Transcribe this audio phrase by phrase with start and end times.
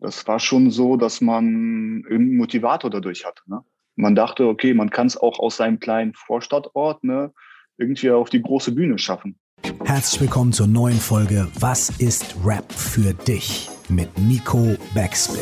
[0.00, 3.42] das war schon so, dass man einen Motivator dadurch hatte.
[3.46, 3.64] Ne?
[3.96, 7.32] Man dachte, okay, man kann es auch aus seinem kleinen Vorstadtort ne,
[7.76, 9.38] irgendwie auf die große Bühne schaffen.
[9.84, 13.68] Herzlich willkommen zur neuen Folge Was ist Rap für dich?
[13.90, 15.40] mit Nico Backspin.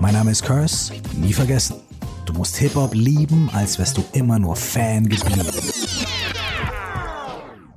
[0.00, 1.76] Mein Name ist Curse, nie vergessen.
[2.24, 5.50] Du musst Hip-Hop lieben, als wärst du immer nur Fan geblieben.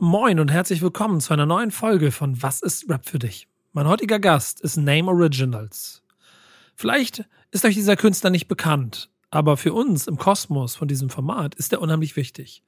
[0.08, 3.48] Moin und herzlich willkommen zu einer neuen Folge von Was ist Rap für dich?
[3.74, 6.04] Mein heutiger Gast ist Name Originals.
[6.76, 11.56] Vielleicht ist euch dieser Künstler nicht bekannt, aber für uns im Kosmos von diesem Format
[11.56, 12.62] ist er unheimlich wichtig.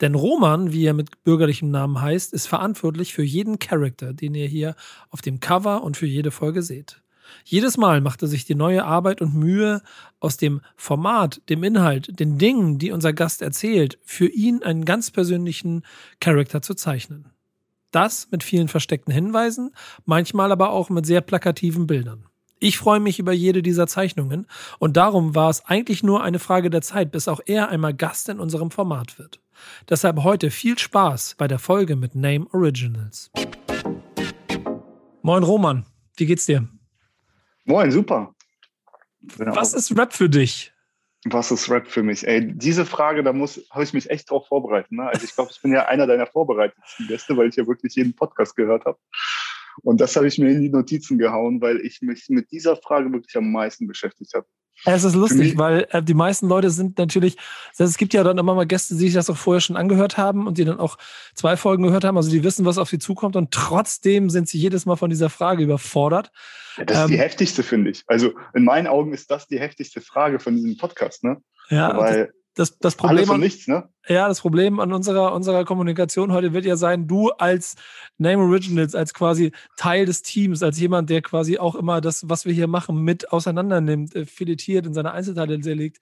[0.00, 4.48] Denn Roman, wie er mit bürgerlichem Namen heißt, ist verantwortlich für jeden Charakter, den ihr
[4.48, 4.74] hier
[5.10, 7.02] auf dem Cover und für jede Folge seht.
[7.44, 9.82] Jedes Mal macht er sich die neue Arbeit und Mühe,
[10.18, 15.10] aus dem Format, dem Inhalt, den Dingen, die unser Gast erzählt, für ihn einen ganz
[15.10, 15.82] persönlichen
[16.20, 17.30] Charakter zu zeichnen.
[17.90, 19.70] Das mit vielen versteckten Hinweisen,
[20.04, 22.26] manchmal aber auch mit sehr plakativen Bildern.
[22.62, 24.46] Ich freue mich über jede dieser Zeichnungen
[24.78, 28.28] und darum war es eigentlich nur eine Frage der Zeit, bis auch er einmal Gast
[28.28, 29.40] in unserem Format wird.
[29.88, 33.30] Deshalb heute viel Spaß bei der Folge mit Name Originals.
[35.22, 36.68] Moin Roman, wie geht's dir?
[37.70, 38.34] Moin, super.
[39.36, 40.72] Was ist Rap für dich?
[41.26, 42.26] Was ist Rap für mich?
[42.26, 44.90] Ey, diese Frage, da muss, habe ich mich echt drauf vorbereitet.
[44.90, 45.04] Ne?
[45.04, 48.12] Also ich glaube, ich bin ja einer deiner vorbereitetsten Gäste, weil ich ja wirklich jeden
[48.12, 48.98] Podcast gehört habe.
[49.82, 53.12] Und das habe ich mir in die Notizen gehauen, weil ich mich mit dieser Frage
[53.12, 54.48] wirklich am meisten beschäftigt habe.
[54.84, 57.36] Es ist lustig, weil äh, die meisten Leute sind natürlich,
[57.76, 60.46] es gibt ja dann immer mal Gäste, die sich das auch vorher schon angehört haben
[60.46, 60.96] und die dann auch
[61.34, 64.58] zwei Folgen gehört haben, also die wissen, was auf sie zukommt und trotzdem sind sie
[64.58, 66.32] jedes Mal von dieser Frage überfordert.
[66.76, 68.04] Ja, das ist ähm, die heftigste, finde ich.
[68.06, 71.42] Also in meinen Augen ist das die heftigste Frage von diesem Podcast, ne?
[71.68, 73.88] Ja, weil das, das Problem Alles und nichts, ne?
[74.10, 77.76] Ja, das Problem an unserer, unserer Kommunikation heute wird ja sein, du als
[78.18, 82.44] Name Originals, als quasi Teil des Teams, als jemand, der quasi auch immer das, was
[82.44, 85.98] wir hier machen, mit auseinandernimmt, äh, filetiert in seine Einzelteile zerlegt,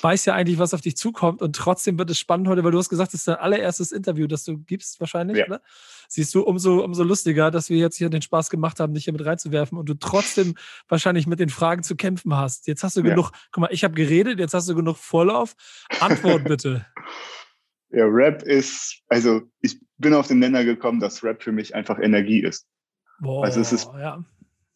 [0.00, 2.78] weiß ja eigentlich, was auf dich zukommt und trotzdem wird es spannend heute, weil du
[2.78, 5.44] hast gesagt, das ist dein allererstes Interview, das du gibst wahrscheinlich, ja.
[5.44, 5.60] oder?
[6.08, 9.12] Siehst du, umso, umso lustiger, dass wir jetzt hier den Spaß gemacht haben, dich hier
[9.12, 10.54] mit reinzuwerfen und du trotzdem
[10.88, 12.68] wahrscheinlich mit den Fragen zu kämpfen hast.
[12.68, 13.10] Jetzt hast du ja.
[13.10, 15.54] genug, guck mal, ich habe geredet, jetzt hast du genug Vorlauf.
[16.00, 16.86] Antwort bitte.
[17.92, 21.98] Ja, Rap ist, also ich bin auf den Nenner gekommen, dass Rap für mich einfach
[21.98, 22.66] Energie ist.
[23.20, 24.24] Boah, also es ist ja.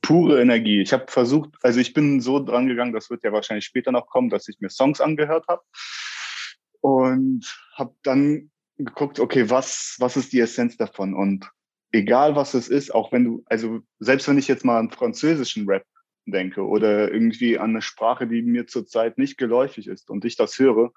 [0.03, 0.81] pure Energie.
[0.81, 4.09] Ich habe versucht, also ich bin so dran gegangen, das wird ja wahrscheinlich später noch
[4.09, 5.63] kommen, dass ich mir Songs angehört habe
[6.81, 11.15] und habe dann geguckt, okay, was, was ist die Essenz davon?
[11.15, 11.49] Und
[11.93, 15.69] egal was es ist, auch wenn du, also selbst wenn ich jetzt mal an französischen
[15.69, 15.85] Rap
[16.27, 20.59] denke oder irgendwie an eine Sprache, die mir zurzeit nicht geläufig ist und ich das
[20.59, 20.93] höre,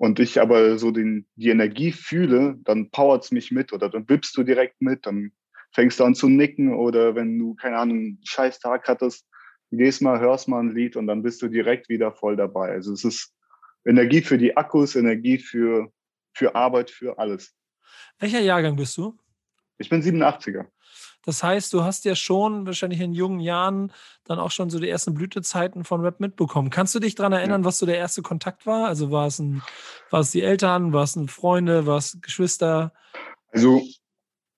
[0.00, 4.34] und ich aber so den, die Energie fühle, dann powert's mich mit oder dann wippst
[4.34, 5.30] du direkt mit, dann
[5.72, 9.26] fängst du an zu nicken oder wenn du, keine Ahnung, einen scheiß Tag hattest,
[9.70, 12.70] gehst mal, hörst mal ein Lied und dann bist du direkt wieder voll dabei.
[12.70, 13.34] Also es ist
[13.84, 15.92] Energie für die Akkus, Energie für,
[16.32, 17.54] für Arbeit, für alles.
[18.18, 19.18] Welcher Jahrgang bist du?
[19.76, 20.64] Ich bin 87er.
[21.24, 23.92] Das heißt, du hast ja schon wahrscheinlich in jungen Jahren
[24.24, 26.70] dann auch schon so die ersten Blütezeiten von Rap mitbekommen.
[26.70, 27.66] Kannst du dich daran erinnern, ja.
[27.66, 28.88] was so der erste Kontakt war?
[28.88, 29.62] Also war es, ein,
[30.10, 32.92] war es die Eltern, war es ein Freunde, war es Geschwister?
[33.52, 33.82] Also,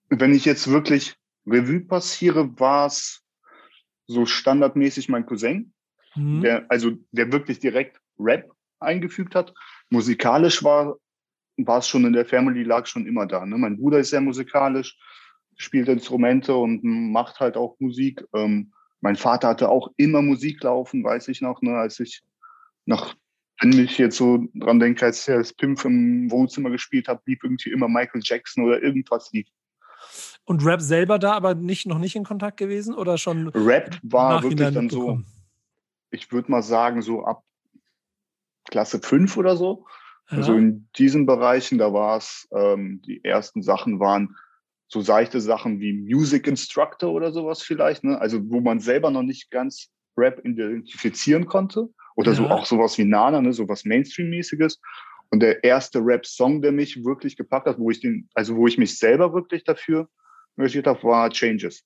[0.08, 3.22] wenn ich jetzt wirklich Revue passiere, war es
[4.06, 5.72] so standardmäßig mein Cousin,
[6.14, 6.42] mhm.
[6.42, 9.52] der, also der wirklich direkt Rap eingefügt hat.
[9.90, 10.96] Musikalisch war,
[11.56, 13.44] war es schon in der Family, lag schon immer da.
[13.46, 13.58] Ne?
[13.58, 14.96] Mein Bruder ist sehr musikalisch
[15.56, 18.24] spielt Instrumente und macht halt auch Musik.
[18.34, 22.22] Ähm, mein Vater hatte auch immer Musik laufen, weiß ich noch, ne, als ich
[22.86, 23.14] noch,
[23.60, 27.40] wenn ich jetzt so dran denke, als ich als Pimp im Wohnzimmer gespielt habe, lief
[27.42, 29.48] irgendwie immer Michael Jackson oder irgendwas lief.
[30.44, 33.48] Und Rap selber da aber nicht, noch nicht in Kontakt gewesen oder schon?
[33.48, 35.20] Rap war wirklich dann so,
[36.10, 37.44] ich würde mal sagen, so ab
[38.70, 39.86] Klasse 5 oder so.
[40.30, 40.38] Ja.
[40.38, 44.36] Also in diesen Bereichen, da war es, ähm, die ersten Sachen waren
[44.92, 48.20] so seichte Sachen wie Music Instructor oder sowas vielleicht, ne?
[48.20, 49.88] Also wo man selber noch nicht ganz
[50.18, 51.88] Rap identifizieren konnte.
[52.14, 52.36] Oder ja.
[52.36, 53.54] so auch sowas wie Nana, ne?
[53.54, 54.78] sowas Mainstream-mäßiges.
[55.30, 58.76] Und der erste Rap-Song, der mich wirklich gepackt hat, wo ich den, also wo ich
[58.76, 60.10] mich selber wirklich dafür
[60.58, 61.84] engagiert habe, war Changes.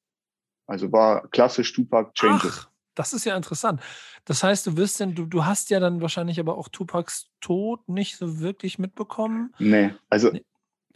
[0.66, 2.66] Also war klassisch Tupac Changes.
[2.66, 3.80] Ach, das ist ja interessant.
[4.24, 7.88] Das heißt, du wirst denn, du, du hast ja dann wahrscheinlich aber auch Tupacs Tod
[7.88, 9.54] nicht so wirklich mitbekommen.
[9.60, 10.42] Nee, also nee.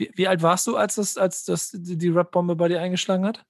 [0.00, 3.44] Wie, wie alt warst du, als das, als das die Rap-Bombe bei dir eingeschlagen hat?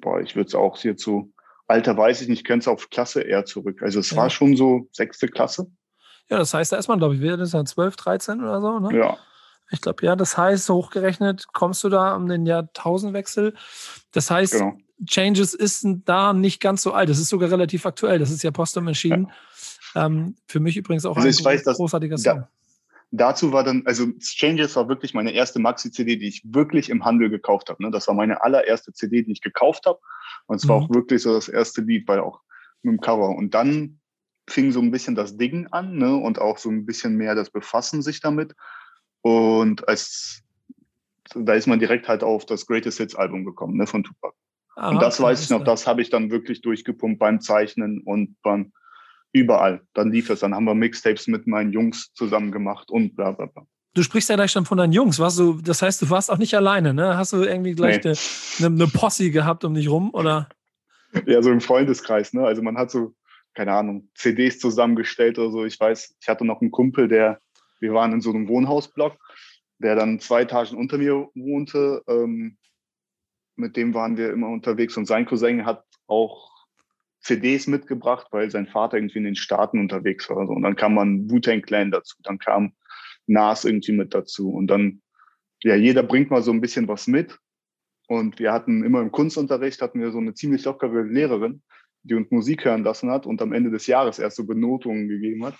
[0.00, 1.32] Boah, ich würde es auch hier zu
[1.68, 3.82] Alter weiß ich nicht, könnte es auf Klasse eher zurück.
[3.82, 4.16] Also es ja.
[4.16, 5.70] war schon so sechste Klasse.
[6.30, 8.78] Ja, das heißt, da ist man, glaube ich, wieder das ist 12, 13 oder so,
[8.80, 8.98] ne?
[8.98, 9.18] Ja.
[9.70, 13.54] Ich glaube, ja, das heißt, hochgerechnet kommst du da um den Jahrtausendwechsel.
[14.12, 14.78] Das heißt, genau.
[15.06, 17.10] Changes ist da nicht ganz so alt.
[17.10, 18.18] Das ist sogar relativ aktuell.
[18.18, 19.30] Das ist ja postum erschienen.
[19.94, 20.06] Ja.
[20.06, 22.36] Ähm, für mich übrigens auch also ein weiß, großartiger Song.
[22.36, 22.48] Da,
[23.10, 27.30] dazu war dann, also Changes war wirklich meine erste Maxi-CD, die ich wirklich im Handel
[27.30, 27.82] gekauft habe.
[27.82, 27.90] Ne?
[27.90, 29.98] Das war meine allererste CD, die ich gekauft habe.
[30.46, 30.68] Und es mhm.
[30.68, 32.40] war auch wirklich so das erste Lied, weil auch
[32.82, 33.30] mit dem Cover.
[33.30, 34.00] Und dann
[34.48, 36.16] fing so ein bisschen das Ding an ne?
[36.16, 38.54] und auch so ein bisschen mehr das Befassen sich damit.
[39.22, 40.42] Und als
[41.34, 44.34] da ist man direkt halt auf das Greatest Hits Album gekommen, ne, von Tupac.
[44.76, 48.40] Aha, und das weiß ich noch, das habe ich dann wirklich durchgepumpt beim Zeichnen und
[48.42, 48.72] beim
[49.32, 49.82] überall.
[49.94, 53.46] Dann lief es, dann haben wir Mixtapes mit meinen Jungs zusammen gemacht und bla bla
[53.46, 53.66] bla.
[53.94, 55.18] Du sprichst ja gleich schon von deinen Jungs.
[55.18, 57.16] Warst du, das heißt, du warst auch nicht alleine, ne?
[57.16, 58.14] Hast du irgendwie gleich nee.
[58.58, 60.48] eine, eine Posse gehabt um dich rum, oder?
[61.26, 62.44] Ja, so im Freundeskreis, ne?
[62.44, 63.14] Also man hat so,
[63.54, 65.64] keine Ahnung, CDs zusammengestellt oder so.
[65.64, 67.40] Ich weiß, ich hatte noch einen Kumpel, der,
[67.80, 69.16] wir waren in so einem Wohnhausblock,
[69.78, 72.02] der dann zwei Etagen unter mir wohnte.
[72.06, 72.58] Ähm,
[73.56, 76.57] mit dem waren wir immer unterwegs und sein Cousin hat auch
[77.20, 80.48] CDs mitgebracht, weil sein Vater irgendwie in den Staaten unterwegs war.
[80.48, 82.72] Und dann kam man Wu-Tang Clan dazu, dann kam
[83.26, 85.02] Nas irgendwie mit dazu und dann,
[85.62, 87.38] ja, jeder bringt mal so ein bisschen was mit.
[88.06, 91.62] Und wir hatten immer im Kunstunterricht hatten wir so eine ziemlich lockere Lehrerin,
[92.02, 95.44] die uns Musik hören lassen hat und am Ende des Jahres erst so Benotungen gegeben
[95.44, 95.54] hat.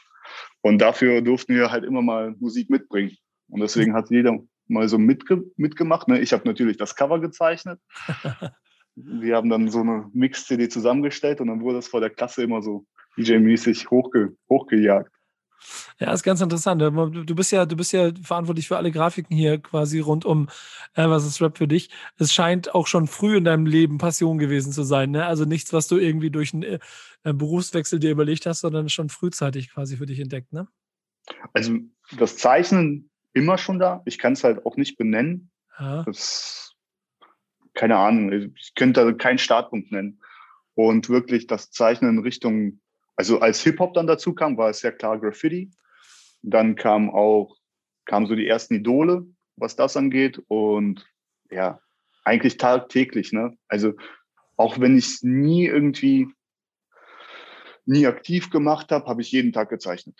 [0.62, 3.16] Und dafür durften wir halt immer mal Musik mitbringen.
[3.48, 6.08] Und deswegen hat jeder mal so mitge mitgemacht.
[6.08, 6.20] Ne?
[6.20, 7.80] Ich habe natürlich das Cover gezeichnet.
[9.04, 12.62] Wir haben dann so eine Mix-CD zusammengestellt und dann wurde das vor der Klasse immer
[12.62, 12.84] so
[13.16, 15.12] DJ-mäßig hochge hochgejagt.
[15.98, 16.80] Ja, ist ganz interessant.
[16.80, 20.48] Du bist ja, du bist ja verantwortlich für alle Grafiken hier quasi rund um
[20.94, 21.90] äh, was ist Rap für dich.
[22.16, 25.10] Es scheint auch schon früh in deinem Leben Passion gewesen zu sein.
[25.10, 25.26] Ne?
[25.26, 26.78] Also nichts, was du irgendwie durch einen äh,
[27.24, 30.52] Berufswechsel dir überlegt hast, sondern schon frühzeitig quasi für dich entdeckt.
[30.52, 30.68] Ne?
[31.52, 31.74] Also
[32.16, 34.02] das Zeichnen immer schon da.
[34.04, 35.50] Ich kann es halt auch nicht benennen.
[35.78, 36.04] Ja.
[36.04, 36.57] Das,
[37.78, 40.20] keine Ahnung, ich könnte keinen Startpunkt nennen.
[40.74, 42.80] Und wirklich das Zeichnen in Richtung,
[43.16, 45.70] also als Hip-Hop dann dazu kam, war es ja klar Graffiti.
[46.42, 47.56] Dann kam auch,
[48.04, 49.26] kamen so die ersten Idole,
[49.56, 50.42] was das angeht.
[50.48, 51.06] Und
[51.50, 51.80] ja,
[52.24, 53.56] eigentlich tagtäglich, ne?
[53.68, 53.94] Also
[54.56, 56.28] auch wenn ich nie irgendwie
[57.86, 60.18] nie aktiv gemacht habe, habe ich jeden Tag gezeichnet.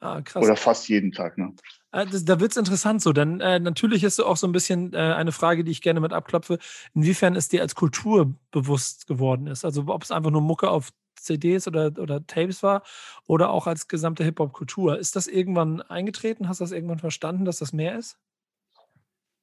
[0.00, 0.44] Ah, krass.
[0.44, 1.54] Oder fast jeden Tag, ne?
[1.92, 4.52] Äh, das, da wird es interessant so, denn äh, natürlich ist so auch so ein
[4.52, 6.58] bisschen äh, eine Frage, die ich gerne mit abklopfe,
[6.94, 9.64] inwiefern es dir als Kultur bewusst geworden ist.
[9.64, 12.82] Also ob es einfach nur Mucke auf CDs oder, oder Tapes war
[13.26, 14.98] oder auch als gesamte Hip-Hop-Kultur.
[14.98, 16.48] Ist das irgendwann eingetreten?
[16.48, 18.18] Hast du das irgendwann verstanden, dass das mehr ist?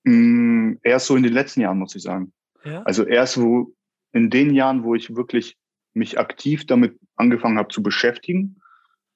[0.03, 2.31] Mm, erst so in den letzten Jahren, muss ich sagen.
[2.63, 2.83] Ja?
[2.83, 3.73] Also erst wo
[4.13, 5.57] in den Jahren, wo ich wirklich
[5.93, 8.61] mich aktiv damit angefangen habe zu beschäftigen,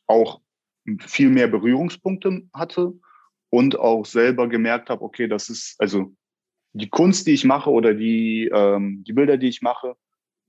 [0.07, 0.41] auch
[0.99, 2.93] viel mehr Berührungspunkte hatte
[3.49, 6.13] und auch selber gemerkt habe, okay, das ist also
[6.73, 9.95] die Kunst, die ich mache oder die, ähm, die Bilder, die ich mache,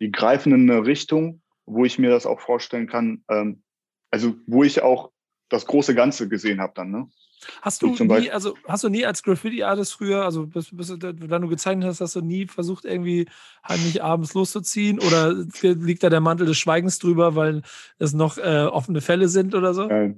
[0.00, 3.62] die greifen in eine Richtung, wo ich mir das auch vorstellen kann, ähm,
[4.10, 5.10] also wo ich auch
[5.48, 6.90] das große Ganze gesehen habe dann.
[6.90, 7.08] Ne?
[7.62, 11.48] Hast du nie, also hast du nie als Graffiti-Artist früher, also bis, bis, wenn du
[11.48, 13.26] gezeichnet hast, hast du nie versucht, irgendwie
[13.66, 15.32] heimlich abends loszuziehen oder
[15.62, 17.62] liegt da der Mantel des Schweigens drüber, weil
[17.98, 19.88] es noch äh, offene Fälle sind oder so?
[19.88, 20.14] Äh,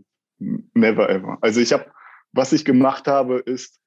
[0.74, 1.38] never ever.
[1.40, 1.86] Also ich habe
[2.32, 3.80] was ich gemacht habe, ist,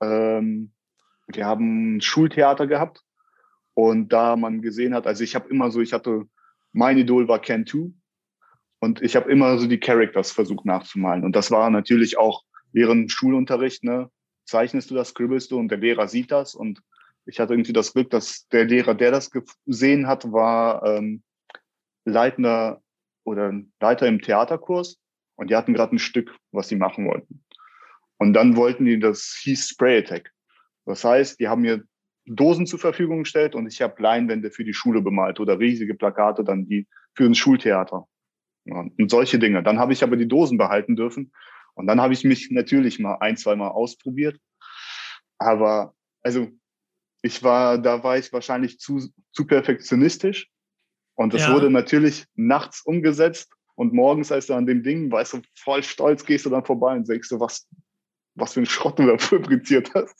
[0.00, 0.72] ähm,
[1.26, 3.02] wir haben Schultheater gehabt
[3.74, 6.24] und da man gesehen hat, also ich habe immer so, ich hatte,
[6.72, 7.92] mein Idol war Ken 2
[8.80, 13.12] und ich habe immer so die Characters versucht nachzumalen und das war natürlich auch während
[13.12, 14.10] Schulunterricht, ne,
[14.46, 16.80] zeichnest du das, skribbelst du und der Lehrer sieht das und
[17.26, 19.30] ich hatte irgendwie das Glück, dass der Lehrer, der das
[19.66, 21.22] gesehen hat, war ähm,
[22.06, 22.82] Leitender
[23.24, 24.98] oder Leiter im Theaterkurs
[25.36, 27.44] und die hatten gerade ein Stück, was sie machen wollten.
[28.18, 30.32] Und dann wollten die, das hieß Spray Attack.
[30.84, 31.84] Das heißt, die haben mir
[32.26, 36.44] Dosen zur Verfügung gestellt und ich habe Leinwände für die Schule bemalt oder riesige Plakate
[36.44, 38.06] dann die für ein Schultheater.
[38.64, 39.62] Und solche Dinge.
[39.62, 41.32] Dann habe ich aber die Dosen behalten dürfen.
[41.74, 44.38] Und dann habe ich mich natürlich mal ein, zwei Mal ausprobiert.
[45.38, 46.48] Aber also
[47.22, 50.50] ich war, da war ich wahrscheinlich zu, zu perfektionistisch.
[51.14, 51.54] Und das ja.
[51.54, 53.52] wurde natürlich nachts umgesetzt.
[53.74, 56.94] Und morgens, als du an dem Ding, weißt du, voll stolz gehst du dann vorbei
[56.94, 57.68] und denkst du, was,
[58.38, 60.16] was für ein Schrott du da fabriziert hast.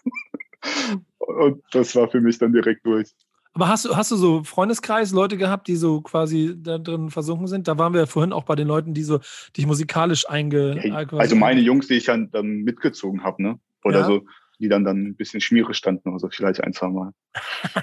[1.19, 3.15] Und das war für mich dann direkt durch.
[3.55, 7.49] Aber hast du, hast du so Freundeskreis, Leute gehabt, die so quasi da drin versunken
[7.49, 7.67] sind?
[7.67, 9.21] Da waren wir ja vorhin auch bei den Leuten, die so
[9.57, 10.81] dich musikalisch einge.
[10.87, 13.59] Ja, also meine Jungs, die ich dann, dann mitgezogen habe, ne?
[13.83, 14.07] Oder ja.
[14.07, 14.27] so,
[14.61, 17.13] die dann dann ein bisschen schmierig standen oder so, vielleicht ein, zwei Mal.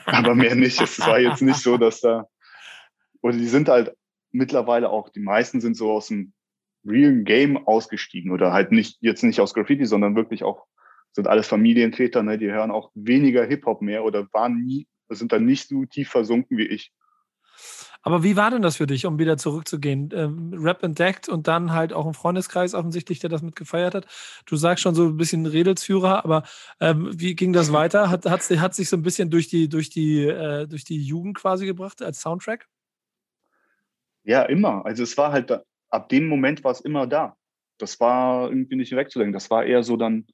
[0.06, 0.80] Aber mehr nicht.
[0.80, 2.28] Es war jetzt nicht so, dass da.
[3.22, 3.96] Oder die sind halt
[4.32, 6.34] mittlerweile auch, die meisten sind so aus dem
[6.86, 10.66] realen Game ausgestiegen oder halt nicht, jetzt nicht aus Graffiti, sondern wirklich auch
[11.16, 12.38] sind alles Familienväter, ne?
[12.38, 16.58] die hören auch weniger Hip-Hop mehr oder waren nie, sind dann nicht so tief versunken
[16.58, 16.92] wie ich.
[18.02, 20.12] Aber wie war denn das für dich, um wieder zurückzugehen?
[20.14, 24.06] Ähm, Rap entdeckt und dann halt auch ein Freundeskreis offensichtlich, der das mit gefeiert hat.
[24.46, 26.44] Du sagst schon so ein bisschen Redelsführer, aber
[26.80, 28.12] ähm, wie ging das weiter?
[28.12, 31.36] Hat, hat, hat sich so ein bisschen durch die, durch, die, äh, durch die Jugend
[31.36, 32.68] quasi gebracht als Soundtrack?
[34.24, 34.86] Ja, immer.
[34.86, 35.64] Also es war halt, da,
[35.96, 37.38] ab dem Moment war es immer da.
[37.78, 39.34] Das war irgendwie nicht wegzudenken.
[39.34, 40.28] Das war eher so dann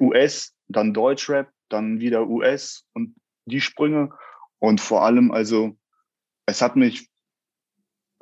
[0.00, 4.10] US, dann Deutschrap, dann wieder US und die Sprünge.
[4.58, 5.76] Und vor allem, also
[6.46, 7.08] es hat mich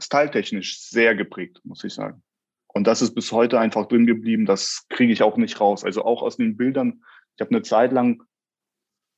[0.01, 2.23] styletechnisch sehr geprägt, muss ich sagen.
[2.69, 4.47] Und das ist bis heute einfach drin geblieben.
[4.47, 5.85] Das kriege ich auch nicht raus.
[5.85, 7.03] Also auch aus den Bildern.
[7.37, 8.23] Ich habe eine Zeit lang,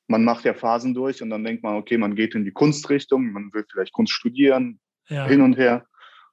[0.07, 3.33] man macht ja Phasen durch und dann denkt man, okay, man geht in die Kunstrichtung,
[3.33, 5.26] man will vielleicht Kunst studieren, ja.
[5.26, 5.87] hin und her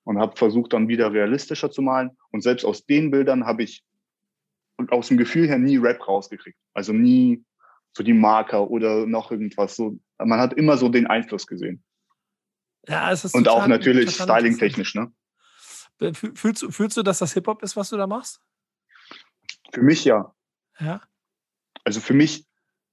[0.07, 2.17] und habe versucht, dann wieder realistischer zu malen.
[2.31, 3.83] Und selbst aus den Bildern habe ich
[4.87, 6.57] aus dem Gefühl her nie Rap rausgekriegt.
[6.73, 7.43] Also nie
[7.91, 9.75] so die Marker oder noch irgendwas.
[9.75, 11.83] So, man hat immer so den Einfluss gesehen.
[12.87, 15.11] Ja, es ist Und total, auch natürlich styling-technisch, ne?
[16.13, 18.39] Fühlst, fühlst du, dass das Hip-Hop ist, was du da machst?
[19.73, 20.33] Für mich ja.
[20.79, 21.01] Ja.
[21.83, 22.45] Also für mich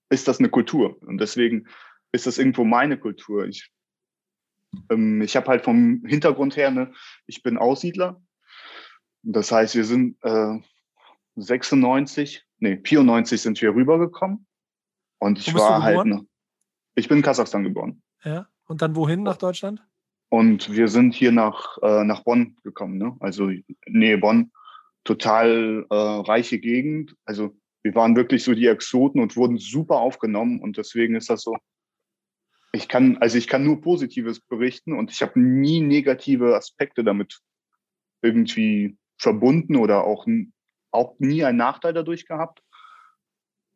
[0.08, 1.68] ist das eine Kultur und deswegen
[2.10, 3.46] ist das irgendwo meine Kultur.
[3.46, 3.70] Ich,
[4.90, 6.92] ähm, ich habe halt vom Hintergrund her, ne,
[7.26, 8.22] ich bin Aussiedler.
[9.22, 10.58] Das heißt, wir sind äh,
[11.36, 14.46] 96, nee, 94 sind wir rübergekommen.
[15.18, 16.26] Und ich war halt, ne,
[16.94, 18.02] ich bin in Kasachstan geboren.
[18.22, 18.48] Ja.
[18.66, 19.82] Und dann wohin nach Deutschland?
[20.30, 23.16] Und wir sind hier nach, äh, nach Bonn gekommen, ne?
[23.20, 23.50] also
[23.86, 24.52] Nähe Bonn.
[25.04, 27.14] Total äh, reiche Gegend.
[27.26, 30.60] Also wir waren wirklich so die Exoten und wurden super aufgenommen.
[30.60, 31.56] Und deswegen ist das so,
[32.74, 37.40] ich kann, also ich kann nur Positives berichten und ich habe nie negative Aspekte damit
[38.20, 40.26] irgendwie verbunden oder auch,
[40.90, 42.62] auch nie einen Nachteil dadurch gehabt.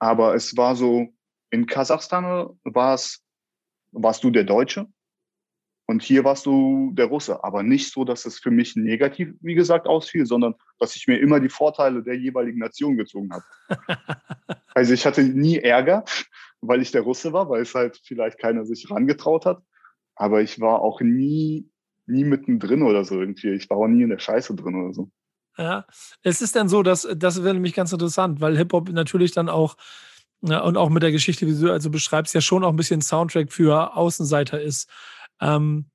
[0.00, 1.14] Aber es war so,
[1.50, 3.24] in Kasachstan war es
[3.92, 4.86] warst du der Deutsche
[5.86, 7.44] und hier warst du der Russe.
[7.44, 11.18] Aber nicht so, dass es für mich negativ, wie gesagt, ausfiel, sondern dass ich mir
[11.18, 13.44] immer die Vorteile der jeweiligen Nation gezogen habe.
[14.74, 16.04] also ich hatte nie Ärger,
[16.60, 19.62] weil ich der Russe war, weil es halt vielleicht keiner sich rangetraut hat.
[20.14, 21.68] Aber ich war auch nie,
[22.06, 23.50] nie mittendrin oder so irgendwie.
[23.50, 25.10] Ich war auch nie in der Scheiße drin oder so.
[25.56, 25.86] Ja,
[26.22, 29.76] es ist dann so, dass das wäre nämlich ganz interessant, weil Hip-Hop natürlich dann auch
[30.40, 33.00] ja, und auch mit der Geschichte, wie du also beschreibst, ja schon auch ein bisschen
[33.00, 34.88] Soundtrack für Außenseiter ist.
[35.40, 35.90] Ähm,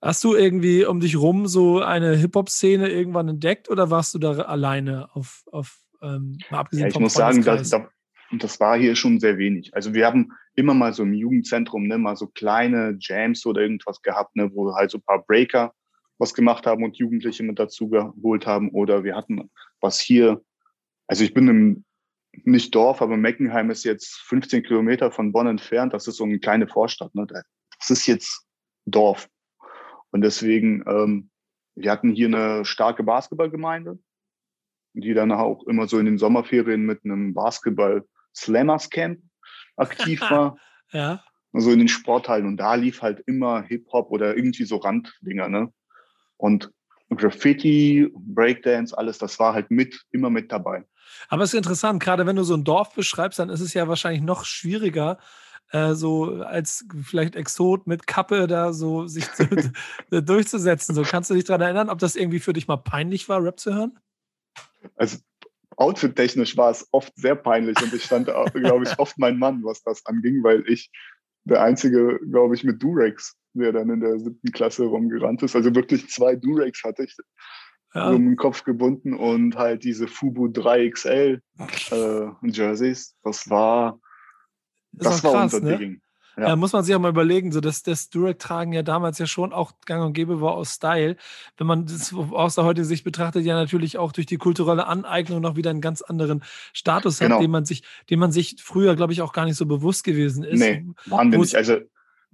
[0.00, 4.32] hast du irgendwie um dich rum so eine Hip-Hop-Szene irgendwann entdeckt oder warst du da
[4.32, 7.42] alleine auf, auf ähm, mal abgesehen ja, ich muss sagen,
[8.30, 9.74] das, das war hier schon sehr wenig.
[9.74, 14.02] Also wir haben immer mal so im Jugendzentrum ne, mal so kleine Jams oder irgendwas
[14.02, 15.72] gehabt, ne, wo halt so ein paar Breaker
[16.18, 18.70] was gemacht haben und Jugendliche mit dazu geholt haben.
[18.70, 19.50] Oder wir hatten
[19.80, 20.42] was hier,
[21.06, 21.84] also ich bin im
[22.42, 25.92] nicht Dorf, aber Meckenheim ist jetzt 15 Kilometer von Bonn entfernt.
[25.94, 27.14] Das ist so eine kleine Vorstadt.
[27.14, 27.26] Ne?
[27.26, 28.44] Das ist jetzt
[28.86, 29.28] Dorf.
[30.10, 31.30] Und deswegen, ähm,
[31.76, 33.98] wir hatten hier eine starke Basketballgemeinde,
[34.94, 37.34] die dann auch immer so in den Sommerferien mit einem
[38.34, 39.20] Basketball-Slammers-Camp
[39.76, 40.58] aktiv war.
[40.92, 41.22] ja.
[41.52, 42.46] Also in den Sporthallen.
[42.46, 45.48] Und da lief halt immer Hip-Hop oder irgendwie so Randdinger.
[45.48, 45.72] Ne?
[46.36, 46.72] Und
[47.10, 50.84] Graffiti, Breakdance, alles, das war halt mit, immer mit dabei.
[51.28, 53.86] Aber es ist interessant, gerade wenn du so ein Dorf beschreibst, dann ist es ja
[53.86, 55.18] wahrscheinlich noch schwieriger,
[55.70, 59.46] äh, so als vielleicht Exot mit Kappe da so sich zu,
[60.10, 60.92] durchzusetzen.
[60.92, 63.60] So kannst du dich daran erinnern, ob das irgendwie für dich mal peinlich war, Rap
[63.60, 64.00] zu hören?
[64.96, 65.18] Also
[65.76, 69.82] outfit-technisch war es oft sehr peinlich und ich stand, glaube ich, oft mein Mann, was
[69.82, 70.90] das anging, weil ich
[71.44, 75.54] der einzige, glaube ich, mit Durex, der dann in der siebten Klasse rumgerannt ist.
[75.54, 77.16] Also wirklich zwei Durex hatte ich
[77.94, 78.10] ja.
[78.10, 81.40] um den Kopf gebunden und halt diese Fubu 3XL
[81.90, 83.14] äh, Jerseys.
[83.22, 84.00] Das war,
[84.92, 85.78] das, das war krass, unser ne?
[85.78, 86.00] Ding.
[86.36, 86.48] Ja.
[86.48, 86.56] ja.
[86.56, 89.72] muss man sich auch mal überlegen, so dass das Durag-Tragen ja damals ja schon auch
[89.86, 91.16] gang und gäbe war aus Style.
[91.56, 95.40] Wenn man das aus der heutigen Sicht betrachtet, ja natürlich auch durch die kulturelle Aneignung
[95.40, 97.36] noch wieder einen ganz anderen Status genau.
[97.36, 100.04] hat, den man sich, den man sich früher, glaube ich, auch gar nicht so bewusst
[100.04, 100.60] gewesen ist.
[100.60, 101.56] Nee, waren wir nicht.
[101.56, 101.78] Also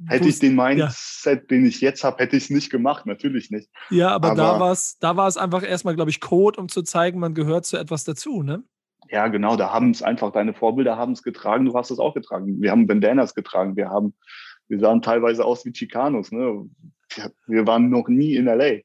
[0.07, 1.47] Hätte ich den Mindset, ja.
[1.50, 3.69] den ich jetzt habe, hätte ich es nicht gemacht, natürlich nicht.
[3.90, 6.83] Ja, aber, aber da war es da war's einfach erstmal, glaube ich, Code, um zu
[6.83, 8.64] zeigen, man gehört zu etwas dazu, ne?
[9.10, 12.14] Ja, genau, da haben es einfach, deine Vorbilder haben es getragen, du hast es auch
[12.14, 12.60] getragen.
[12.60, 14.14] Wir haben Bandanas getragen, wir haben,
[14.68, 16.68] wir sahen teilweise aus wie Chicanos, ne?
[17.48, 18.82] Wir waren noch nie in LA.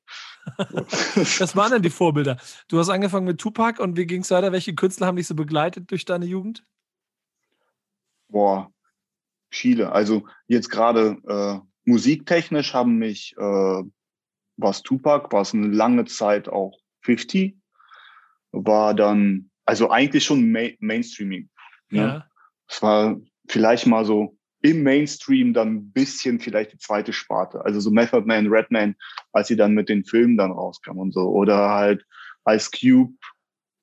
[0.58, 2.38] Was waren denn die Vorbilder?
[2.68, 4.52] Du hast angefangen mit Tupac und wie ging es weiter?
[4.52, 6.66] Welche Künstler haben dich so begleitet durch deine Jugend?
[8.28, 8.72] Boah,
[9.52, 9.92] Chile.
[9.92, 13.84] Also jetzt gerade äh, musiktechnisch haben mich, äh,
[14.58, 17.58] was Tupac, war es eine lange Zeit auch 50,
[18.52, 21.50] war dann, also eigentlich schon Ma Mainstreaming.
[21.90, 22.00] Ne?
[22.00, 22.26] Ja.
[22.68, 27.64] Es war vielleicht mal so im Mainstream dann ein bisschen vielleicht die zweite Sparte.
[27.64, 28.96] Also so Method Man, Redman,
[29.32, 31.30] als sie dann mit den Filmen dann rauskamen und so.
[31.30, 32.06] Oder halt
[32.50, 33.14] Ice Cube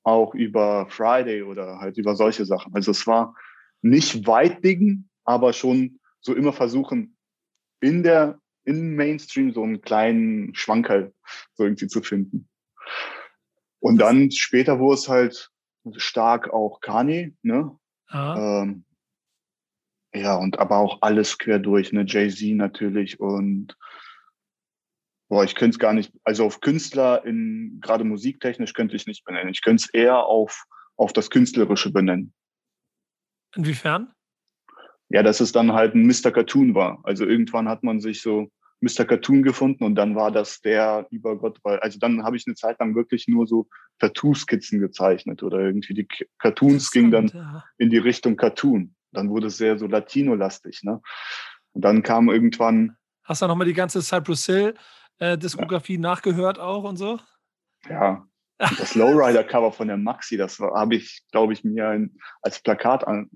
[0.03, 2.75] auch über Friday oder halt über solche Sachen.
[2.75, 3.37] Also es war
[3.81, 7.17] nicht weit Ding, aber schon so immer versuchen,
[7.81, 11.13] in der, im Mainstream so einen kleinen Schwankerl
[11.55, 12.49] so irgendwie zu finden.
[13.79, 15.52] Und dann später wurde es halt
[15.97, 17.77] stark auch Kanye, ne?
[18.13, 18.85] Ähm,
[20.15, 22.05] ja, und aber auch alles quer durch, ne?
[22.07, 23.77] Jay-Z natürlich und
[25.33, 29.25] boah, ich könnte es gar nicht, also auf Künstler in, gerade musiktechnisch könnte ich nicht
[29.25, 29.49] benennen.
[29.49, 30.65] Ich könnte es eher auf,
[30.99, 32.35] auf das Künstlerische benennen.
[33.57, 34.13] Inwiefern?
[35.09, 36.33] Ja, dass es dann halt ein Mr.
[36.33, 37.01] Cartoon war.
[37.05, 38.51] Also irgendwann hat man sich so
[38.83, 39.05] Mr.
[39.05, 42.57] Cartoon gefunden und dann war das der über Gott, weil, also dann habe ich eine
[42.57, 43.69] Zeit lang wirklich nur so
[44.01, 46.09] Tattoo-Skizzen gezeichnet oder irgendwie die
[46.39, 47.65] Cartoons gingen dann ja.
[47.79, 48.95] in die Richtung Cartoon.
[49.13, 51.01] Dann wurde es sehr so Latino-lastig, ne?
[51.73, 52.97] Und dann kam irgendwann.
[53.25, 54.75] Hast du nochmal die ganze Cypress Hill
[55.21, 55.99] äh, ja.
[55.99, 57.21] nachgehört auch und so?
[57.89, 58.27] Ja.
[58.59, 63.07] Und das Lowrider-Cover von der Maxi, das habe ich, glaube ich, mir ein, als Plakat
[63.07, 63.31] an,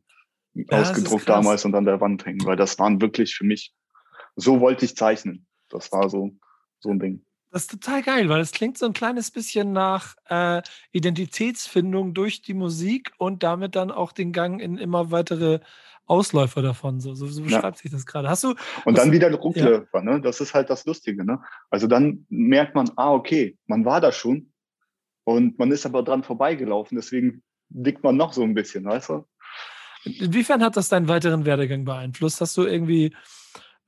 [0.55, 3.73] ja, ausgedruckt damals und an der Wand hängen, weil das waren wirklich für mich,
[4.37, 5.47] so wollte ich zeichnen.
[5.69, 6.31] Das war so,
[6.79, 7.25] so ein Ding.
[7.51, 10.63] Das ist total geil, weil es klingt so ein kleines bisschen nach äh,
[10.93, 15.61] Identitätsfindung durch die Musik und damit dann auch den Gang in immer weitere
[16.07, 17.01] Ausläufer davon.
[17.01, 17.83] So, so, beschreibt ja.
[17.83, 18.29] sich das gerade.
[18.29, 18.55] Hast du.
[18.85, 20.03] Und dann wieder Rückläufer, ja.
[20.03, 20.21] ne?
[20.21, 21.41] Das ist halt das Lustige, ne?
[21.71, 24.53] Also dann merkt man, ah, okay, man war da schon
[25.25, 29.25] und man ist aber dran vorbeigelaufen, deswegen liegt man noch so ein bisschen, weißt du?
[30.05, 32.41] Inwiefern hat das deinen weiteren Werdegang beeinflusst?
[32.41, 33.17] Hast du irgendwie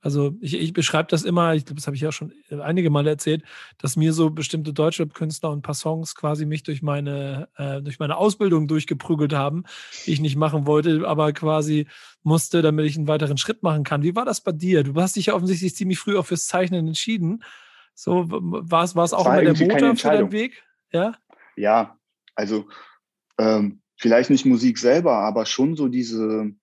[0.01, 3.09] also ich, ich beschreibe das immer, ich glaube, das habe ich ja schon einige Male
[3.09, 3.43] erzählt,
[3.77, 7.99] dass mir so bestimmte Deutschrap-Künstler und ein paar Songs quasi mich durch meine, äh, durch
[7.99, 9.65] meine Ausbildung durchgeprügelt haben,
[10.05, 11.87] die ich nicht machen wollte, aber quasi
[12.23, 14.03] musste, damit ich einen weiteren Schritt machen kann.
[14.03, 14.83] Wie war das bei dir?
[14.83, 17.43] Du hast dich ja offensichtlich ziemlich früh auch fürs Zeichnen entschieden.
[17.93, 20.63] So, war es, war es auch war immer der Motor für deinen Weg?
[20.91, 21.13] Ja?
[21.57, 21.97] Ja,
[22.35, 22.69] also
[23.37, 26.53] ähm, vielleicht nicht Musik selber, aber schon so diese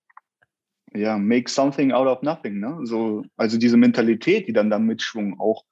[0.96, 2.78] ja, make something out of nothing, ne?
[2.84, 5.64] So, also diese Mentalität, die dann da mitschwungen, auch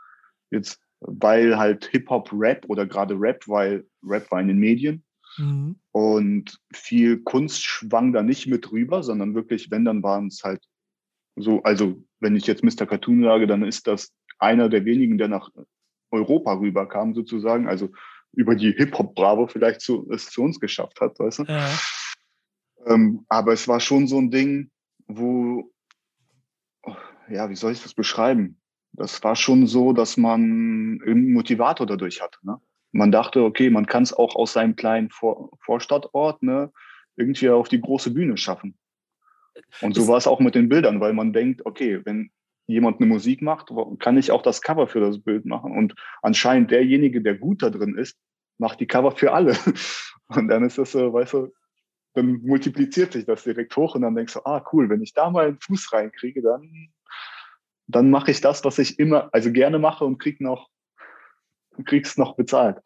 [0.50, 5.04] jetzt, weil halt Hip-Hop Rap oder gerade Rap, weil Rap war in den Medien.
[5.36, 5.76] Mhm.
[5.90, 10.62] Und viel Kunst schwang da nicht mit rüber, sondern wirklich, wenn, dann waren es halt
[11.36, 12.86] so, also wenn ich jetzt Mr.
[12.86, 15.50] Cartoon sage, dann ist das einer der wenigen, der nach
[16.10, 17.90] Europa rüberkam, sozusagen, also
[18.32, 21.42] über die Hip-Hop-Bravo vielleicht zu, es zu uns geschafft hat, weißt du?
[21.44, 21.70] Ja.
[22.86, 24.70] Ähm, aber es war schon so ein Ding,
[25.06, 25.70] wo,
[27.28, 28.60] ja, wie soll ich das beschreiben?
[28.92, 32.38] Das war schon so, dass man einen Motivator dadurch hatte.
[32.42, 32.60] Ne?
[32.92, 36.72] Man dachte, okay, man kann es auch aus seinem kleinen Vor Vorstadtort ne,
[37.16, 38.78] irgendwie auf die große Bühne schaffen.
[39.80, 42.30] Und so war es auch mit den Bildern, weil man denkt, okay, wenn
[42.66, 45.76] jemand eine Musik macht, kann ich auch das Cover für das Bild machen.
[45.76, 48.16] Und anscheinend derjenige, der gut da drin ist,
[48.58, 49.56] macht die Cover für alle.
[50.28, 51.52] Und dann ist das so, weißt du,
[52.14, 55.30] dann multipliziert sich das direkt hoch und dann denkst du, ah cool, wenn ich da
[55.30, 56.88] mal einen Fuß reinkriege, dann,
[57.86, 60.70] dann mache ich das, was ich immer, also gerne mache und krieg noch,
[61.84, 62.78] krieg's noch bezahlt.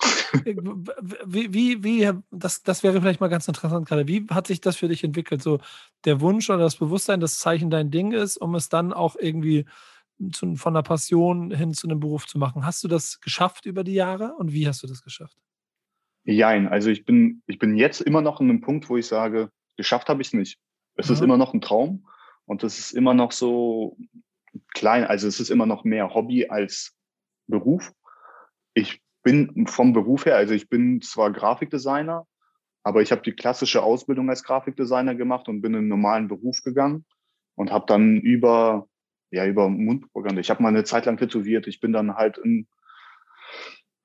[1.26, 4.06] Wie, wie, wie, das, das wäre vielleicht mal ganz interessant gerade.
[4.08, 5.42] Wie hat sich das für dich entwickelt?
[5.42, 5.58] So
[6.04, 9.64] der Wunsch oder das Bewusstsein, dass Zeichen dein Ding ist, um es dann auch irgendwie
[10.32, 12.66] zu, von der Passion hin zu einem Beruf zu machen.
[12.66, 15.36] Hast du das geschafft über die Jahre und wie hast du das geschafft?
[16.30, 19.50] Jein, also ich bin, ich bin jetzt immer noch an einem Punkt, wo ich sage,
[19.78, 20.58] geschafft habe ich es nicht.
[20.94, 21.14] Es mhm.
[21.14, 22.06] ist immer noch ein Traum
[22.44, 23.96] und es ist immer noch so
[24.74, 26.94] klein, also es ist immer noch mehr Hobby als
[27.46, 27.92] Beruf.
[28.74, 32.26] Ich bin vom Beruf her, also ich bin zwar Grafikdesigner,
[32.82, 36.62] aber ich habe die klassische Ausbildung als Grafikdesigner gemacht und bin in einen normalen Beruf
[36.62, 37.06] gegangen
[37.54, 38.86] und habe dann über
[39.30, 40.40] ja über Mundprogramme.
[40.40, 41.66] Ich habe mal eine Zeit lang tätowiert.
[41.68, 42.68] Ich bin dann halt in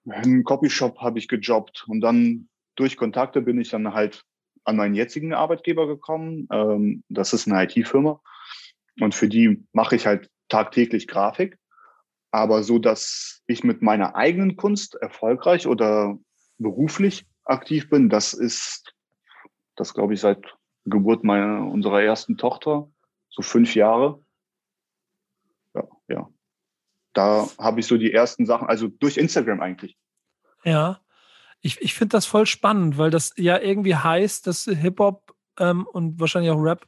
[0.06, 4.26] im Copyshop habe ich gejobbt und dann durch Kontakte bin ich dann halt
[4.66, 6.48] an meinen jetzigen Arbeitgeber gekommen.
[6.52, 8.22] Ähm, das ist eine IT-Firma
[9.00, 11.58] und für die mache ich halt tagtäglich Grafik,
[12.32, 16.18] aber so, dass ich mit meiner eigenen Kunst erfolgreich oder
[16.58, 18.94] beruflich aktiv bin, das ist,
[19.76, 22.92] das glaube ich seit Geburt meiner unserer ersten Tochter,
[23.30, 24.24] so fünf Jahre.
[25.74, 26.33] Ja, ja
[27.14, 29.98] da habe ich so die ersten Sachen, also durch Instagram eigentlich.
[30.64, 31.00] Ja,
[31.62, 36.20] ich, ich finde das voll spannend, weil das ja irgendwie heißt, dass Hip-Hop ähm, und
[36.20, 36.86] wahrscheinlich auch Rap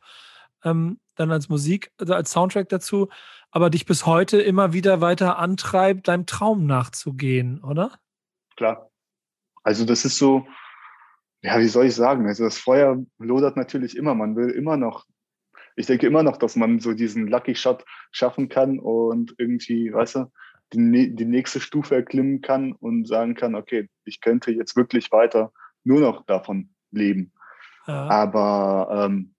[0.63, 3.09] ähm, dann als Musik, also als Soundtrack dazu,
[3.51, 7.97] aber dich bis heute immer wieder weiter antreibt, deinem Traum nachzugehen, oder?
[8.57, 8.89] Klar.
[9.63, 10.45] Also das ist so,
[11.41, 12.27] ja, wie soll ich sagen?
[12.27, 14.13] Also das Feuer lodert natürlich immer.
[14.13, 15.05] Man will immer noch,
[15.75, 20.15] ich denke immer noch, dass man so diesen Lucky Shot schaffen kann und irgendwie, weißt
[20.15, 20.31] du,
[20.73, 25.51] die, die nächste Stufe erklimmen kann und sagen kann, okay, ich könnte jetzt wirklich weiter
[25.83, 27.31] nur noch davon leben.
[27.87, 28.07] Ja.
[28.09, 29.35] Aber ähm,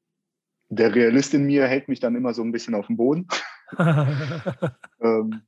[0.68, 3.26] der Realist in mir hält mich dann immer so ein bisschen auf dem Boden.
[5.00, 5.42] ähm,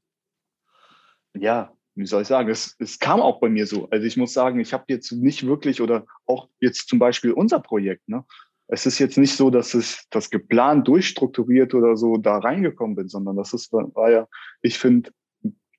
[1.35, 3.88] ja, wie soll ich sagen, es, es kam auch bei mir so.
[3.90, 7.61] Also ich muss sagen, ich habe jetzt nicht wirklich oder auch jetzt zum Beispiel unser
[7.61, 8.24] Projekt, ne?
[8.68, 13.09] Es ist jetzt nicht so, dass es das geplant, durchstrukturiert oder so da reingekommen bin,
[13.09, 14.28] sondern das ist, war ja,
[14.62, 15.11] ich finde,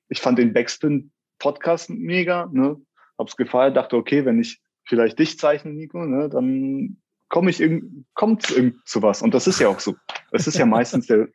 [0.09, 2.77] ich fand den Backspin Podcast mega, ne?
[3.17, 6.97] Hab's gefallen, dachte, okay, wenn ich vielleicht dich zeichne, Nico, ne, dann
[7.27, 8.43] komme ich irgend, kommt
[8.85, 9.21] zu was.
[9.21, 9.95] Und das ist ja auch so.
[10.31, 11.27] Es ist ja meistens der,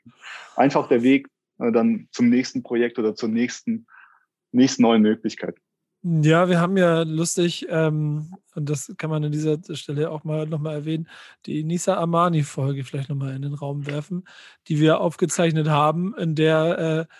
[0.56, 3.86] einfach der Weg äh, dann zum nächsten Projekt oder zur nächsten
[4.54, 5.56] nächsten neuen Möglichkeit.
[6.06, 10.46] Ja, wir haben ja lustig, ähm, und das kann man an dieser Stelle auch mal
[10.46, 11.08] nochmal erwähnen,
[11.46, 14.24] die Nisa Amani-Folge vielleicht nochmal in den Raum werfen,
[14.68, 17.14] die wir aufgezeichnet haben, in der äh,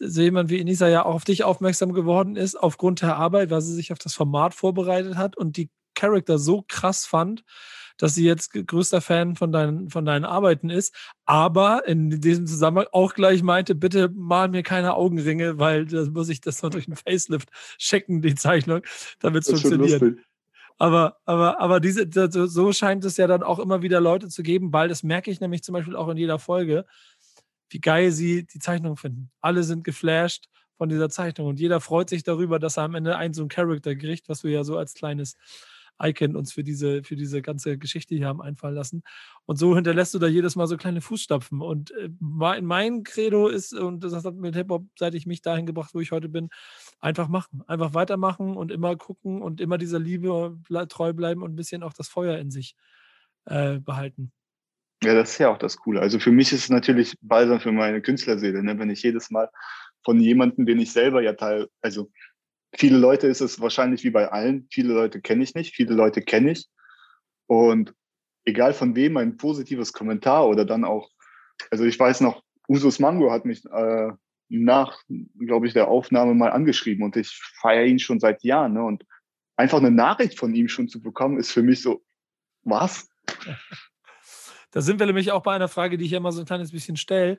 [0.00, 3.60] so jemand wie Nisa ja auch auf dich aufmerksam geworden ist, aufgrund der Arbeit, weil
[3.60, 7.44] sie sich auf das Format vorbereitet hat und die Charakter so krass fand,
[7.98, 12.88] dass sie jetzt größter Fan von deinen, von deinen Arbeiten ist, aber in diesem Zusammenhang
[12.92, 16.86] auch gleich meinte, bitte mal mir keine Augenringe, weil da muss ich das noch durch
[16.86, 18.82] einen Facelift checken, die Zeichnung,
[19.20, 20.02] damit es funktioniert.
[20.78, 24.72] Aber, aber, aber diese, so scheint es ja dann auch immer wieder Leute zu geben,
[24.72, 26.84] weil das merke ich nämlich zum Beispiel auch in jeder Folge,
[27.70, 29.30] wie geil sie die Zeichnung finden.
[29.40, 33.16] Alle sind geflasht von dieser Zeichnung und jeder freut sich darüber, dass er am Ende
[33.16, 35.36] ein so ein Charakter kriegt, was du ja so als kleines
[36.02, 39.02] Icon uns für diese, für diese ganze Geschichte hier haben einfallen lassen.
[39.44, 41.60] Und so hinterlässt du da jedes Mal so kleine Fußstapfen.
[41.60, 45.90] Und äh, mein Credo ist, und das hat mit Hip-Hop, seit ich mich dahin gebracht,
[45.94, 46.48] wo ich heute bin,
[47.00, 47.62] einfach machen.
[47.66, 51.92] Einfach weitermachen und immer gucken und immer dieser Liebe treu bleiben und ein bisschen auch
[51.92, 52.74] das Feuer in sich
[53.46, 54.32] äh, behalten.
[55.02, 56.00] Ja, das ist ja auch das Coole.
[56.00, 58.78] Also für mich ist es natürlich balsam für meine Künstlerseele, ne?
[58.78, 59.50] wenn ich jedes Mal
[60.04, 62.10] von jemandem, den ich selber ja teil, also
[62.76, 64.66] viele Leute ist es wahrscheinlich wie bei allen.
[64.70, 66.68] Viele Leute kenne ich nicht, viele Leute kenne ich.
[67.46, 67.94] Und
[68.44, 71.10] egal von wem ein positives Kommentar oder dann auch,
[71.70, 74.10] also ich weiß noch, Usus Mango hat mich äh,
[74.48, 75.00] nach,
[75.38, 78.74] glaube ich, der Aufnahme mal angeschrieben und ich feiere ihn schon seit Jahren.
[78.74, 78.84] Ne?
[78.84, 79.04] Und
[79.56, 82.04] einfach eine Nachricht von ihm schon zu bekommen, ist für mich so,
[82.62, 83.08] was?
[84.70, 86.96] Da sind wir nämlich auch bei einer Frage, die ich immer so ein kleines bisschen
[86.96, 87.38] stelle.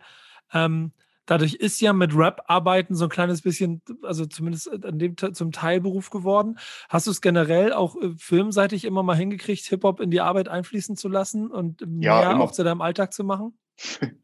[0.53, 0.91] Ähm,
[1.27, 6.09] dadurch ist ja mit Rap-Arbeiten so ein kleines bisschen, also zumindest an dem zum Teilberuf
[6.09, 6.57] geworden.
[6.89, 10.95] Hast du es generell auch äh, filmseitig immer mal hingekriegt, Hip-Hop in die Arbeit einfließen
[10.95, 12.41] zu lassen und ja, mehr immer.
[12.41, 13.57] auch zu deinem Alltag zu machen?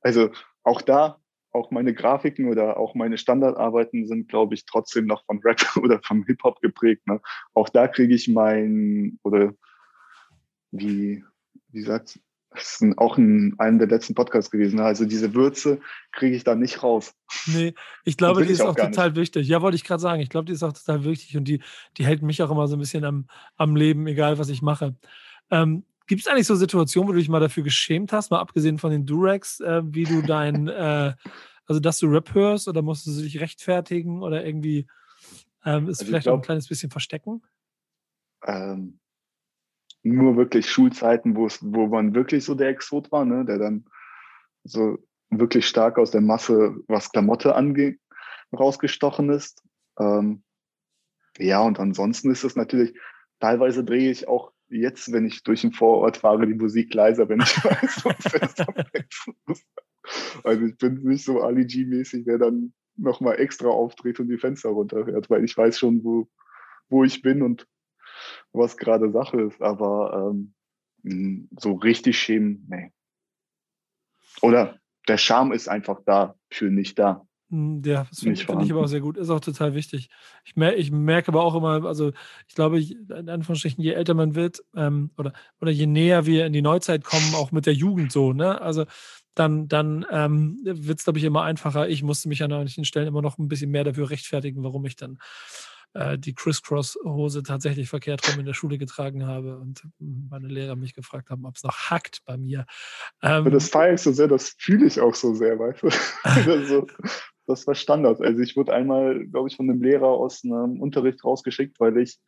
[0.00, 0.30] Also
[0.62, 1.18] auch da,
[1.50, 6.00] auch meine Grafiken oder auch meine Standardarbeiten sind, glaube ich, trotzdem noch von Rap oder
[6.02, 7.06] vom Hip-Hop geprägt.
[7.06, 7.20] Ne?
[7.52, 9.52] Auch da kriege ich mein, oder
[10.70, 11.24] wie,
[11.68, 12.20] wie sagt
[12.54, 14.80] das ist auch in einem der letzten Podcasts gewesen.
[14.80, 15.80] Also diese Würze
[16.12, 17.14] kriege ich da nicht raus.
[17.46, 19.16] Nee, ich glaube, die ist auch, auch total nicht.
[19.16, 19.48] wichtig.
[19.48, 20.22] Ja, wollte ich gerade sagen.
[20.22, 21.60] Ich glaube, die ist auch total wichtig und die,
[21.96, 24.94] die hält mich auch immer so ein bisschen am, am Leben, egal was ich mache.
[25.50, 28.78] Ähm, Gibt es eigentlich so Situationen, wo du dich mal dafür geschämt hast, mal abgesehen
[28.78, 31.14] von den Durex, äh, wie du dein, äh,
[31.66, 34.86] also dass du Rap hörst oder musstest du dich rechtfertigen oder irgendwie
[35.64, 37.42] ähm, ist also vielleicht glaub, auch ein kleines bisschen verstecken?
[38.46, 39.00] Ähm,
[40.04, 43.86] nur wirklich Schulzeiten, wo es, wo man wirklich so der Exot war, ne, der dann
[44.62, 44.98] so
[45.30, 47.98] wirklich stark aus der Masse, was Klamotte angeht,
[48.52, 49.62] rausgestochen ist.
[49.98, 50.44] Ähm,
[51.38, 52.94] ja, und ansonsten ist es natürlich,
[53.40, 57.40] teilweise drehe ich auch jetzt, wenn ich durch den Vorort fahre, die Musik leiser, wenn
[57.40, 59.34] ich weiß, was
[60.44, 64.68] Also ich bin nicht so Ali G-mäßig, der dann nochmal extra aufdreht und die Fenster
[64.68, 66.28] runterfährt, weil ich weiß schon, wo,
[66.88, 67.66] wo ich bin und
[68.54, 70.32] was gerade Sache ist, aber
[71.04, 72.90] ähm, so richtig schämen, nee.
[74.40, 77.26] Oder der Charme ist einfach da, für nicht da.
[77.50, 79.16] Ja, das finde find ich aber auch sehr gut.
[79.16, 80.08] Ist auch total wichtig.
[80.44, 82.10] Ich, mer ich merke aber auch immer, also
[82.48, 86.52] ich glaube, in Anführungsstrichen, je älter man wird ähm, oder, oder je näher wir in
[86.52, 88.60] die Neuzeit kommen, auch mit der Jugend so, ne?
[88.60, 88.86] Also
[89.34, 91.88] dann, dann ähm, wird es, glaube ich, immer einfacher.
[91.88, 94.96] Ich musste mich an manchen Stellen immer noch ein bisschen mehr dafür rechtfertigen, warum ich
[94.96, 95.18] dann
[95.94, 100.94] äh, die Crisscross-Hose tatsächlich verkehrt rum in der Schule getragen habe und meine Lehrer mich
[100.94, 102.66] gefragt haben, ob es noch hackt bei mir.
[103.22, 105.88] Ähm, das feiere ich so sehr, das fühle ich auch so sehr, weißt du?
[106.50, 106.86] also,
[107.46, 108.20] das war Standard.
[108.20, 112.18] Also ich wurde einmal, glaube ich, von einem Lehrer aus einem Unterricht rausgeschickt, weil ich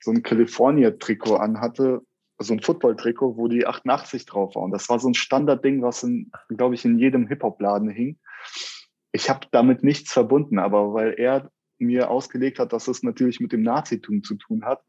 [0.00, 2.00] so ein California-Trikot anhatte,
[2.38, 4.62] so ein Football-Trikot, wo die 88 drauf war.
[4.62, 6.06] Und das war so ein Standardding, was,
[6.48, 8.18] glaube ich, in jedem Hip-Hop-Laden hing.
[9.12, 11.50] Ich habe damit nichts verbunden, aber weil er
[11.80, 14.82] mir ausgelegt hat, dass es natürlich mit dem Nazitum zu tun hat,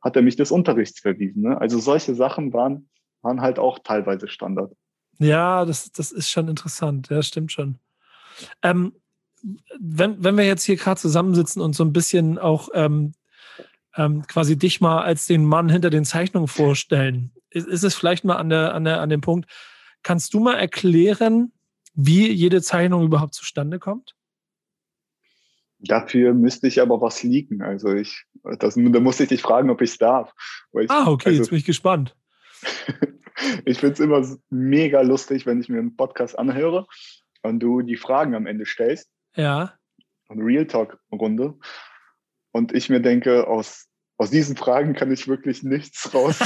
[0.00, 1.42] hat er mich des Unterrichts verwiesen.
[1.42, 1.60] Ne?
[1.60, 2.88] Also solche Sachen waren,
[3.22, 4.72] waren halt auch teilweise Standard.
[5.18, 7.10] Ja, das, das ist schon interessant.
[7.10, 7.78] Ja, stimmt schon.
[8.62, 8.94] Ähm,
[9.78, 13.12] wenn, wenn wir jetzt hier gerade zusammensitzen und so ein bisschen auch ähm,
[13.96, 18.24] ähm, quasi dich mal als den Mann hinter den Zeichnungen vorstellen, ist, ist es vielleicht
[18.24, 19.50] mal an, der, an, der, an dem Punkt,
[20.02, 21.52] kannst du mal erklären,
[21.94, 24.14] wie jede Zeichnung überhaupt zustande kommt?
[25.82, 27.62] Dafür müsste ich aber was liegen.
[27.62, 28.24] Also ich,
[28.58, 30.32] das, da muss ich dich fragen, ob ich es darf.
[30.78, 32.16] Ich, ah, okay, also, jetzt bin ich gespannt.
[33.64, 36.86] ich finde es immer mega lustig, wenn ich mir einen Podcast anhöre
[37.42, 39.10] und du die Fragen am Ende stellst.
[39.34, 39.74] Ja.
[40.28, 41.58] Eine Real Talk-Runde.
[42.52, 43.89] Und ich mir denke, aus
[44.20, 46.38] aus diesen Fragen kann ich wirklich nichts raus.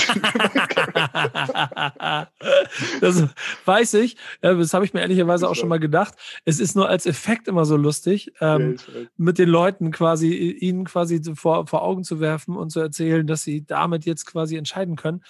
[3.01, 3.25] das
[3.65, 4.17] weiß ich.
[4.41, 6.15] Das habe ich mir ehrlicherweise auch schon mal gedacht.
[6.45, 8.77] Es ist nur als Effekt immer so lustig, ähm,
[9.17, 13.43] mit den Leuten quasi, ihnen quasi vor, vor Augen zu werfen und zu erzählen, dass
[13.43, 15.25] sie damit jetzt quasi entscheiden können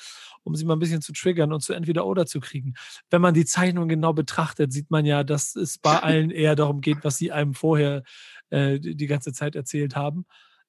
[0.47, 2.75] um sie mal ein bisschen zu triggern und zu entweder oder zu kriegen.
[3.09, 6.83] Wenn man die Zeichnung genau betrachtet, sieht man ja, dass es bei allen eher darum
[6.83, 8.03] geht, was sie einem vorher
[8.51, 10.27] äh, die ganze Zeit erzählt haben.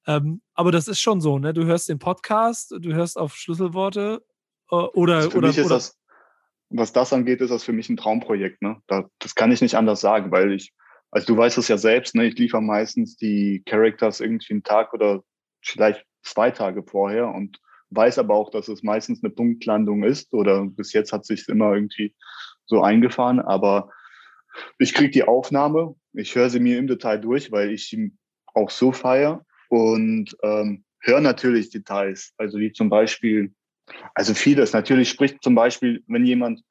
[0.08, 1.54] Ähm, aber das ist schon so, ne?
[1.54, 4.24] Du hörst den Podcast, du hörst auf Schlüsselworte
[4.72, 5.18] äh, oder.
[5.18, 5.98] Also für oder, mich ist oder das,
[6.70, 8.78] was das angeht, ist das für mich ein Traumprojekt, ne?
[8.88, 10.74] Da, das kann ich nicht anders sagen, weil ich,
[11.12, 12.26] also du weißt es ja selbst, ne?
[12.26, 15.24] Ich liefere meistens die Characters irgendwie einen Tag oder
[15.62, 20.66] vielleicht zwei Tage vorher und weiß aber auch, dass es meistens eine Punktlandung ist oder
[20.66, 22.14] bis jetzt hat sich immer irgendwie
[22.66, 23.90] so eingefahren, aber
[24.80, 28.14] ich kriege die Aufnahme, ich höre sie mir im Detail durch, weil ich sie
[28.54, 33.54] auch so feiere und ähm, höre natürlich Details, also wie zum Beispiel,
[34.14, 34.72] also vieles.
[34.72, 36.64] Natürlich spricht zum Beispiel, wenn jemand,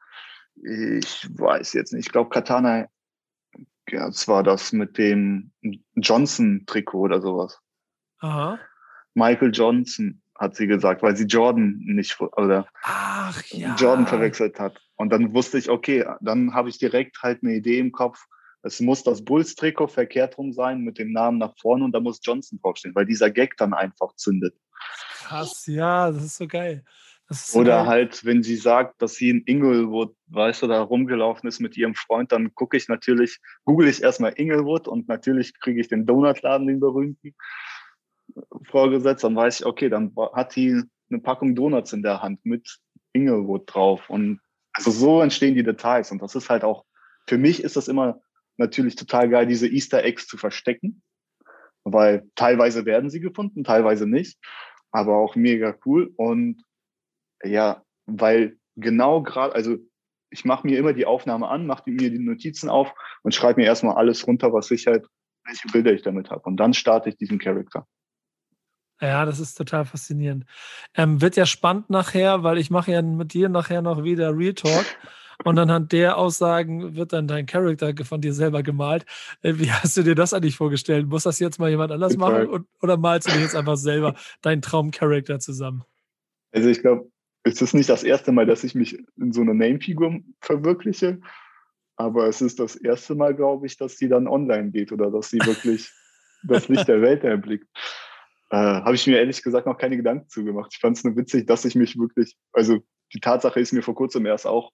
[0.56, 2.88] ich weiß jetzt nicht, ich glaube Katana,
[3.90, 5.52] ja, das war das mit dem
[5.96, 7.60] Johnson-Trikot oder sowas.
[8.20, 8.58] Aha.
[9.12, 13.76] Michael Johnson hat sie gesagt, weil sie Jordan nicht oder Ach, ja.
[13.76, 14.80] Jordan verwechselt hat.
[14.96, 18.24] Und dann wusste ich, okay, dann habe ich direkt halt eine Idee im Kopf,
[18.64, 22.20] es muss das Bulls-Trikot verkehrt rum sein mit dem Namen nach vorne und da muss
[22.22, 24.56] Johnson draufstehen, weil dieser Gag dann einfach zündet.
[25.18, 26.82] Krass, ja, das ist so geil.
[27.28, 27.86] Ist Oder geil.
[27.86, 31.94] halt, wenn sie sagt, dass sie in Inglewood, weißt du, da rumgelaufen ist mit ihrem
[31.94, 36.66] Freund, dann gucke ich natürlich, google ich erstmal Inglewood und natürlich kriege ich den Donutladen,
[36.66, 37.34] den berühmten,
[38.64, 39.24] vorgesetzt.
[39.24, 42.78] Dann weiß ich, okay, dann hat die eine Packung Donuts in der Hand mit
[43.12, 44.08] Inglewood drauf.
[44.08, 44.40] Und
[44.72, 46.10] also so entstehen die Details.
[46.10, 46.84] Und das ist halt auch,
[47.26, 48.20] für mich ist das immer
[48.56, 51.02] natürlich total geil, diese Easter Eggs zu verstecken,
[51.84, 54.38] weil teilweise werden sie gefunden, teilweise nicht,
[54.90, 56.12] aber auch mega cool.
[56.16, 56.62] Und
[57.42, 59.76] ja, weil genau gerade, also
[60.30, 63.66] ich mache mir immer die Aufnahme an, mache mir die Notizen auf und schreibe mir
[63.66, 65.06] erstmal alles runter, was ich halt,
[65.44, 66.42] welche Bilder ich damit habe.
[66.44, 67.86] Und dann starte ich diesen Charakter.
[69.00, 70.44] Ja, das ist total faszinierend.
[70.94, 74.54] Ähm, wird ja spannend nachher, weil ich mache ja mit dir nachher noch wieder Real
[74.54, 74.86] Talk.
[75.44, 79.04] Und anhand der Aussagen wird dann dein Charakter von dir selber gemalt.
[79.42, 81.06] Äh, wie hast du dir das eigentlich vorgestellt?
[81.06, 84.14] Muss das jetzt mal jemand anders machen und, oder malst du dir jetzt einfach selber
[84.42, 85.84] deinen Traumcharakter zusammen?
[86.52, 87.10] Also ich glaube,
[87.42, 91.20] es ist nicht das erste Mal, dass ich mich in so eine Name-Figur verwirkliche,
[91.96, 95.30] aber es ist das erste Mal, glaube ich, dass sie dann online geht oder dass
[95.30, 95.92] sie wirklich
[96.42, 97.68] das Licht der Welt erblickt.
[98.50, 100.72] Äh, Habe ich mir ehrlich gesagt noch keine Gedanken zugemacht.
[100.72, 102.78] Ich fand es nur witzig, dass ich mich wirklich, also
[103.12, 104.72] die Tatsache ist mir vor kurzem erst auch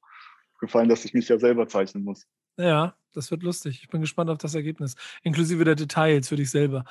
[0.61, 2.27] gefallen, dass ich mich ja selber zeichnen muss.
[2.57, 3.81] Ja, das wird lustig.
[3.83, 4.95] Ich bin gespannt auf das Ergebnis.
[5.23, 6.85] Inklusive der Details für dich selber.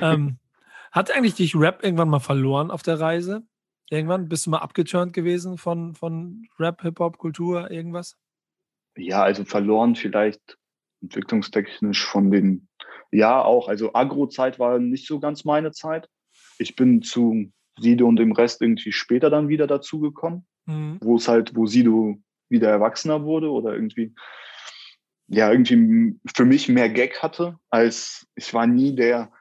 [0.00, 0.38] ähm,
[0.92, 3.42] hat eigentlich dich Rap irgendwann mal verloren auf der Reise?
[3.88, 4.28] Irgendwann?
[4.28, 8.16] Bist du mal abgeturnt gewesen von, von Rap, Hip-Hop, Kultur, irgendwas?
[8.96, 10.58] Ja, also verloren vielleicht
[11.02, 12.68] entwicklungstechnisch von den,
[13.10, 16.08] ja auch, also Agro-Zeit war nicht so ganz meine Zeit.
[16.58, 20.98] Ich bin zu Sido und dem Rest irgendwie später dann wieder dazugekommen, mhm.
[21.00, 22.18] wo es halt, wo Sido
[22.52, 24.14] wieder erwachsener wurde oder irgendwie,
[25.26, 29.32] ja, irgendwie für mich mehr Gag hatte, als ich war nie der,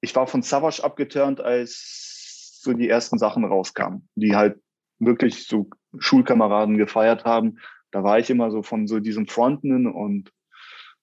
[0.00, 4.58] ich war von Savage abgeturnt, als so die ersten Sachen rauskamen, die halt
[4.98, 7.58] wirklich so Schulkameraden gefeiert haben.
[7.90, 10.32] Da war ich immer so von so diesem Frontman und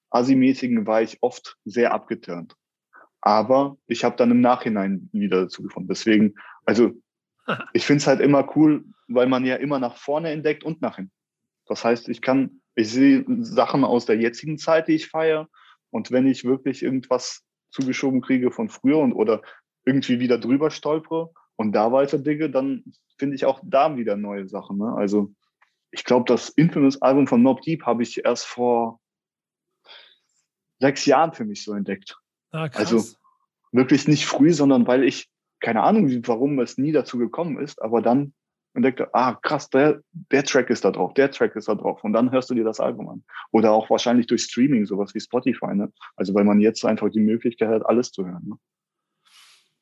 [0.10, 2.56] Assi-mäßigen war ich oft sehr abgeturnt.
[3.21, 5.89] Aber ich habe dann im Nachhinein wieder dazu gefunden.
[5.89, 6.93] Deswegen, also
[7.74, 10.98] ich finde es halt immer cool, weil man ja immer nach vorne entdeckt und nach
[10.98, 11.12] hinten.
[11.66, 15.48] Das heißt, ich kann, ich sehe Sachen aus der jetzigen Zeit, die ich feiere.
[15.90, 19.42] Und wenn ich wirklich irgendwas zugeschoben kriege von früher und oder
[19.86, 22.84] irgendwie wieder drüber stolpere und da weiter digge, dann
[23.18, 24.78] finde ich auch da wieder neue Sachen.
[24.78, 24.94] Ne?
[24.94, 25.32] Also
[25.92, 29.00] ich glaube, das Infamous-Album von Mob Deep habe ich erst vor
[30.80, 32.18] sechs Jahren für mich so entdeckt.
[32.52, 33.04] Ah, also
[33.72, 38.02] wirklich nicht früh, sondern weil ich keine Ahnung, warum es nie dazu gekommen ist, aber
[38.02, 38.34] dann
[38.78, 42.04] entdeckte, ah, krass, der, der Track ist da drauf, der Track ist da drauf.
[42.04, 43.24] Und dann hörst du dir das Album an.
[43.52, 45.91] Oder auch wahrscheinlich durch Streaming, sowas wie Spotify, ne?
[46.15, 48.43] Also weil man jetzt einfach die Möglichkeit hat, alles zu hören.
[48.48, 48.56] Ne?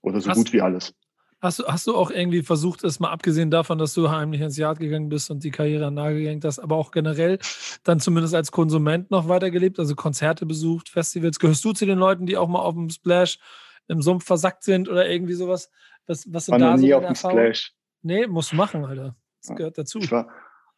[0.01, 0.93] Oder so hast, gut wie alles.
[1.41, 4.57] Hast du, hast du auch irgendwie versucht, es mal abgesehen davon, dass du heimlich ins
[4.57, 7.37] Yard gegangen bist und die Karriere gehängt hast, aber auch generell
[7.83, 11.37] dann zumindest als Konsument noch weitergelebt, also Konzerte besucht, Festivals?
[11.37, 13.39] Gehörst du zu den Leuten, die auch mal auf dem Splash
[13.87, 15.69] im Sumpf versackt sind oder irgendwie sowas?
[16.07, 17.73] Was, was sind da so nie auf dem Splash.
[18.01, 19.15] Nee, musst du machen, Alter.
[19.41, 19.99] Das gehört dazu.
[20.11, 20.29] War,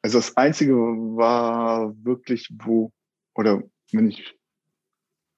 [0.02, 2.92] also das Einzige war wirklich, wo,
[3.36, 4.38] oder wenn ich,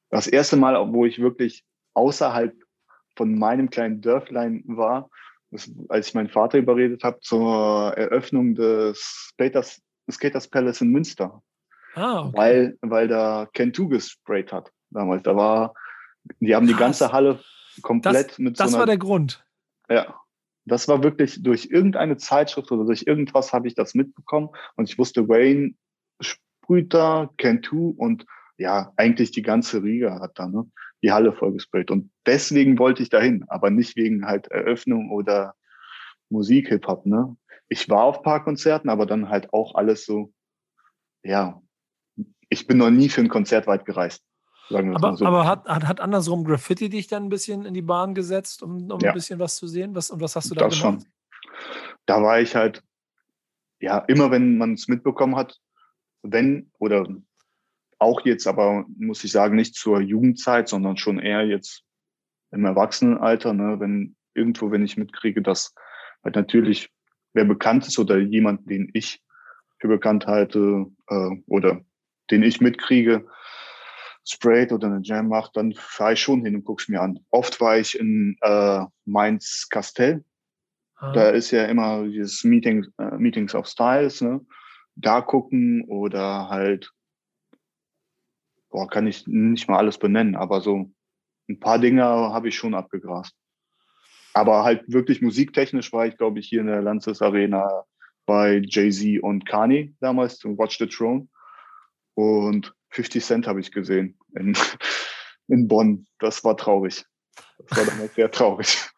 [0.10, 2.53] das erste Mal, wo ich wirklich außerhalb
[3.15, 5.10] von meinem kleinen Dörflein war,
[5.51, 8.99] das, als ich meinen Vater überredet habe zur Eröffnung des
[9.32, 11.41] Skaters, Skaters Palace in Münster.
[11.95, 12.38] Ah, okay.
[12.38, 15.23] Weil, weil da Kentu gesprayt hat damals.
[15.23, 15.73] Da war,
[16.39, 16.75] die haben Krass.
[16.75, 17.39] die ganze Halle
[17.82, 19.46] komplett das, mit das so Das war der Grund.
[19.89, 20.20] Ja,
[20.65, 24.98] das war wirklich durch irgendeine Zeitschrift oder durch irgendwas habe ich das mitbekommen und ich
[24.98, 25.74] wusste, Wayne
[26.22, 28.26] sprüht da, Cantu und
[28.58, 30.70] ja, eigentlich die ganze Riga hat da ne,
[31.02, 31.92] die Halle vollgesprayt.
[31.92, 35.56] Und deswegen wollte ich dahin, aber nicht wegen halt Eröffnung oder
[36.30, 37.06] Musik, Hip-Hop.
[37.06, 37.36] Ne?
[37.70, 40.34] Ich war auf paar Konzerten, aber dann halt auch alles so,
[41.24, 41.62] ja,
[42.50, 44.24] ich bin noch nie für ein Konzert weit gereist.
[44.71, 45.25] Aber, so.
[45.25, 48.91] aber hat, hat, hat andersrum Graffiti dich dann ein bisschen in die Bahn gesetzt, um,
[48.91, 49.10] um ja.
[49.10, 49.95] ein bisschen was zu sehen?
[49.95, 51.01] Was, und was hast du da das gemacht?
[51.01, 51.12] Schon.
[52.05, 52.84] Da war ich halt,
[53.79, 55.60] ja, immer wenn man es mitbekommen hat,
[56.21, 57.08] wenn oder
[57.97, 61.84] auch jetzt aber, muss ich sagen, nicht zur Jugendzeit, sondern schon eher jetzt
[62.51, 65.73] im Erwachsenenalter, ne, wenn irgendwo, wenn ich mitkriege, dass
[66.23, 66.89] halt natürlich
[67.34, 69.21] wer bekannt ist oder jemand, den ich
[69.79, 71.82] für bekannt halte äh, oder
[72.32, 73.27] den ich mitkriege,
[74.32, 77.20] sprayt oder eine Jam macht, dann fahre ich schon hin und gucke es mir an.
[77.30, 80.24] Oft war ich in äh, Mainz Castell.
[80.96, 81.12] Ah.
[81.13, 84.46] Da ist ja immer dieses Meeting, äh, Meetings of Styles, ne?
[84.96, 86.92] Da gucken oder halt
[88.70, 90.92] boah, kann ich nicht mal alles benennen, aber so
[91.50, 93.36] ein paar Dinge habe ich schon abgegrast.
[94.34, 97.86] Aber halt wirklich musiktechnisch war ich, glaube ich, hier in der Lanxess Arena
[98.26, 101.28] bei Jay-Z und Kanye damals zum Watch the Throne.
[102.13, 104.56] Und 50 Cent habe ich gesehen in,
[105.48, 106.08] in Bonn.
[106.20, 107.06] Das war traurig.
[107.58, 108.89] Das war damals sehr traurig.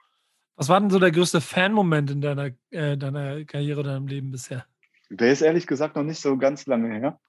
[0.56, 4.66] Was war denn so der größte Fan-Moment in deiner, äh, deiner Karriere deinem Leben bisher?
[5.10, 7.20] Der ist ehrlich gesagt noch nicht so ganz lange her.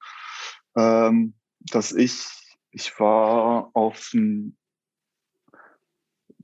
[0.76, 2.28] Ähm, dass ich,
[2.70, 4.56] ich war auf, ein,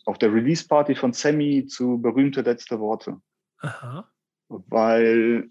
[0.05, 3.21] auf der Release-Party von Sammy zu berühmte letzte Worte.
[3.59, 4.11] Aha.
[4.49, 5.49] Weil,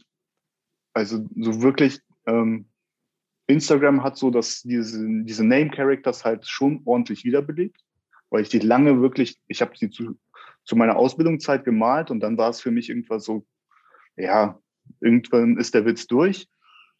[0.93, 2.69] also so wirklich, ähm,
[3.47, 7.81] Instagram hat so, dass diese, diese Name-Characters halt schon ordentlich wiederbelebt,
[8.29, 10.17] weil ich die lange wirklich, ich habe sie zu,
[10.63, 13.45] zu meiner Ausbildungszeit gemalt und dann war es für mich irgendwas so,
[14.17, 14.59] ja,
[14.99, 16.47] irgendwann ist der Witz durch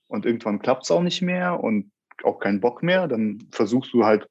[0.08, 1.92] und irgendwann klappt es auch nicht mehr und
[2.24, 4.30] auch keinen Bock mehr, dann versuchst du halt,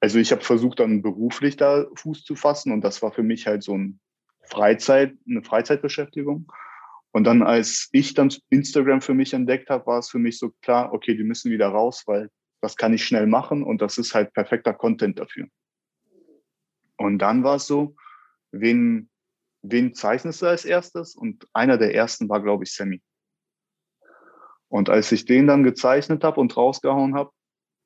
[0.00, 3.46] also ich habe versucht dann beruflich da Fuß zu fassen und das war für mich
[3.46, 4.00] halt so ein
[4.42, 6.50] Freizeit, eine Freizeitbeschäftigung.
[7.16, 10.50] Und dann, als ich dann Instagram für mich entdeckt habe, war es für mich so
[10.60, 14.14] klar, okay, die müssen wieder raus, weil das kann ich schnell machen und das ist
[14.14, 15.46] halt perfekter Content dafür.
[16.98, 17.96] Und dann war es so,
[18.52, 19.08] wen,
[19.62, 21.16] wen zeichnest du als erstes?
[21.16, 23.00] Und einer der ersten war, glaube ich, Sammy.
[24.68, 27.30] Und als ich den dann gezeichnet habe und rausgehauen habe,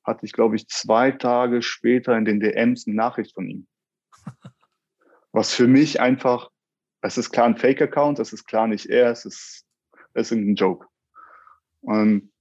[0.03, 3.67] hatte ich, glaube ich, zwei Tage später in den DMs eine Nachricht von ihm.
[5.31, 6.49] Was für mich einfach,
[7.01, 9.65] es ist klar ein Fake-Account, es ist klar nicht er, es ist,
[10.13, 10.87] es ist ein Joke.
[11.81, 12.31] Und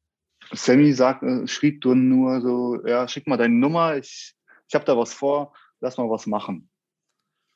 [0.53, 4.35] Sammy sagt, äh, schrieb nur so, ja, schick mal deine Nummer, ich,
[4.69, 6.69] ich habe da was vor, lass mal was machen.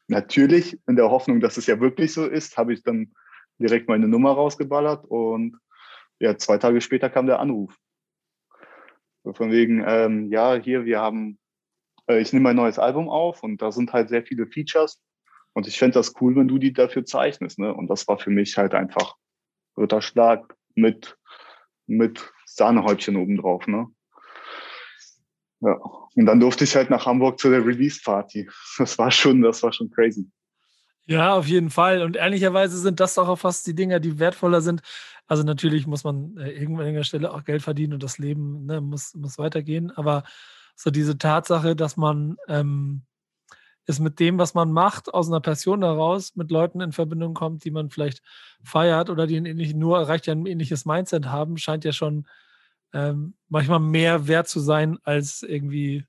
[0.09, 3.15] Natürlich, in der Hoffnung, dass es ja wirklich so ist, habe ich dann
[3.59, 5.59] direkt meine Nummer rausgeballert und
[6.19, 7.77] ja, zwei Tage später kam der Anruf.
[9.33, 11.39] Von wegen, ähm, ja, hier, wir haben,
[12.07, 15.03] äh, ich nehme ein neues Album auf und da sind halt sehr viele Features.
[15.55, 17.59] Und ich fände das cool, wenn du die dafür zeichnest.
[17.59, 17.73] Ne?
[17.73, 19.17] Und das war für mich halt einfach
[19.77, 21.17] Ritterschlag mit,
[21.87, 23.67] mit Sahnehäubchen obendrauf.
[23.67, 23.87] Ne?
[25.61, 25.79] Ja.
[26.17, 28.49] Und dann durfte ich halt nach Hamburg zu der Release-Party.
[28.79, 30.29] Das war schon, das war schon crazy.
[31.07, 32.03] Ja, auf jeden Fall.
[32.03, 34.81] Und ehrlicherweise sind das doch auch fast die Dinger, die wertvoller sind.
[35.27, 38.65] Also natürlich muss man äh, irgendwann an der Stelle auch Geld verdienen und das Leben
[38.67, 39.91] ne, muss, muss weitergehen.
[39.91, 40.25] Aber
[40.77, 43.03] so diese Tatsache, dass man ähm,
[43.87, 47.65] es mit dem, was man macht, aus einer Passion heraus mit Leuten in Verbindung kommt,
[47.65, 48.23] die man vielleicht
[48.63, 52.27] feiert oder die ein ähnlich, nur erreicht ja ein ähnliches Mindset haben, scheint ja schon
[52.93, 56.05] ähm, manchmal mehr wert zu sein als irgendwie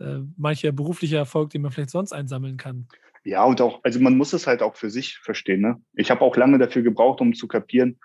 [0.00, 2.88] äh, mancher beruflicher Erfolg, den man vielleicht sonst einsammeln kann.
[3.22, 5.60] Ja, und auch, also man muss es halt auch für sich verstehen.
[5.60, 5.80] Ne?
[5.94, 8.00] Ich habe auch lange dafür gebraucht, um zu kapieren,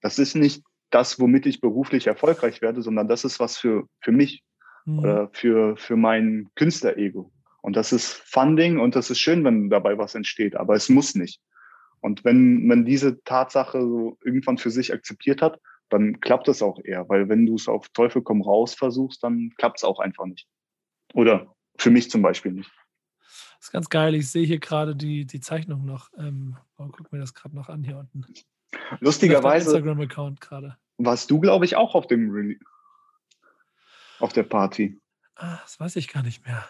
[0.00, 4.12] das ist nicht das, womit ich beruflich erfolgreich werde, sondern das ist was für, für
[4.12, 4.42] mich
[4.84, 4.98] mhm.
[4.98, 7.32] oder für, für mein Künstlerego.
[7.66, 11.16] Und das ist Funding und das ist schön, wenn dabei was entsteht, aber es muss
[11.16, 11.40] nicht.
[11.98, 16.78] Und wenn man diese Tatsache so irgendwann für sich akzeptiert hat, dann klappt es auch
[16.84, 20.26] eher, weil wenn du es auf Teufel komm raus versuchst, dann klappt es auch einfach
[20.26, 20.46] nicht.
[21.12, 22.70] Oder für mich zum Beispiel nicht.
[23.56, 24.14] Das ist ganz geil.
[24.14, 26.10] Ich sehe hier gerade die, die Zeichnung noch.
[26.16, 28.32] Ähm, oh, guck mir das gerade noch an hier unten.
[29.00, 29.70] Lustigerweise.
[29.70, 30.76] Instagram-Account gerade.
[30.98, 32.54] Warst du, glaube ich, auch auf dem Re
[34.20, 35.00] auf der Party?
[35.34, 36.64] Ah, das weiß ich gar nicht mehr.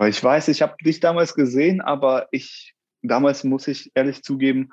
[0.00, 4.70] Weil ich weiß, ich habe dich damals gesehen, aber ich damals muss ich ehrlich zugeben,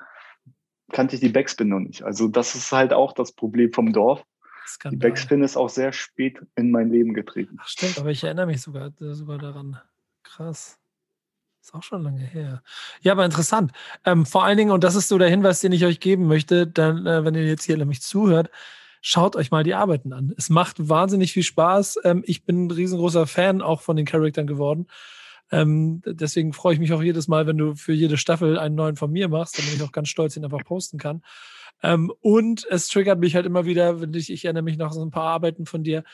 [0.90, 2.02] kannte ich die Backspin noch nicht.
[2.02, 4.24] Also das ist halt auch das Problem vom Dorf.
[4.66, 4.98] Skandal.
[4.98, 7.58] Die Backspin ist auch sehr spät in mein Leben getreten.
[7.60, 9.78] Ach, stimmt, aber ich erinnere mich sogar, sogar daran.
[10.22, 10.78] Krass.
[11.60, 12.62] Ist auch schon lange her.
[13.02, 13.72] Ja, aber interessant.
[14.06, 16.66] Ähm, vor allen Dingen, und das ist so der Hinweis, den ich euch geben möchte,
[16.66, 18.50] dann, äh, wenn ihr jetzt hier nämlich zuhört,
[19.02, 20.32] schaut euch mal die Arbeiten an.
[20.38, 21.98] Es macht wahnsinnig viel Spaß.
[22.04, 24.86] Ähm, ich bin ein riesengroßer Fan auch von den Charaktern geworden.
[25.50, 28.96] Ähm, deswegen freue ich mich auch jedes Mal, wenn du für jede Staffel einen neuen
[28.96, 31.22] von mir machst, damit ich auch ganz stolz ihn einfach posten kann.
[31.82, 35.02] Ähm, und es triggert mich halt immer wieder, wenn ich, ich erinnere mich noch so
[35.02, 36.04] ein paar Arbeiten von dir.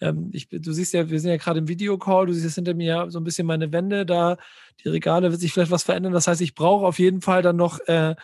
[0.00, 2.74] Ähm, ich, du siehst ja, wir sind ja gerade im Videocall, du siehst jetzt hinter
[2.74, 4.38] mir so ein bisschen meine Wände, da
[4.82, 6.12] die Regale wird sich vielleicht was verändern.
[6.12, 8.14] Das heißt, ich brauche auf jeden Fall dann noch äh,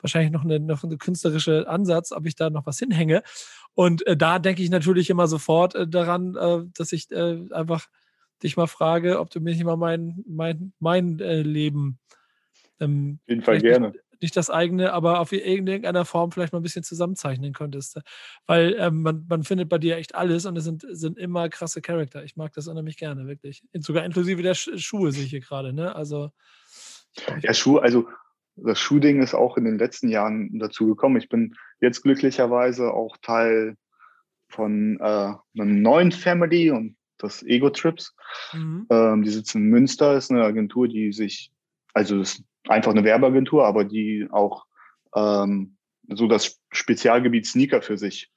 [0.00, 3.22] wahrscheinlich noch eine, noch eine künstlerische Ansatz, ob ich da noch was hinhänge.
[3.74, 7.86] Und äh, da denke ich natürlich immer sofort äh, daran, äh, dass ich äh, einfach
[8.44, 11.98] dich mal frage, ob du mir nicht mal mein, mein, mein äh, Leben
[12.80, 13.88] ähm, auf jeden Fall gerne.
[13.88, 18.00] Nicht, nicht, das eigene, aber auf irgendeiner Form vielleicht mal ein bisschen zusammenzeichnen könntest.
[18.46, 21.80] Weil ähm, man, man findet bei dir echt alles und es sind, sind immer krasse
[21.82, 22.24] Charakter.
[22.24, 23.64] Ich mag das unheimlich gerne, wirklich.
[23.74, 25.94] Sogar inklusive der Schuhe sehe ich hier gerade, ne?
[25.94, 26.30] Also.
[27.42, 28.08] Ja, Schuhe, also
[28.56, 31.16] das Schuhding ist auch in den letzten Jahren dazu gekommen.
[31.16, 33.76] Ich bin jetzt glücklicherweise auch Teil
[34.48, 38.14] von äh, einer neuen Family und das Ego Trips.
[38.52, 38.86] Mhm.
[38.90, 41.50] Ähm, die sitzen in Münster, ist eine Agentur, die sich,
[41.92, 44.66] also ist einfach eine Werbeagentur, aber die auch
[45.14, 45.76] ähm,
[46.08, 48.30] so das Spezialgebiet Sneaker für sich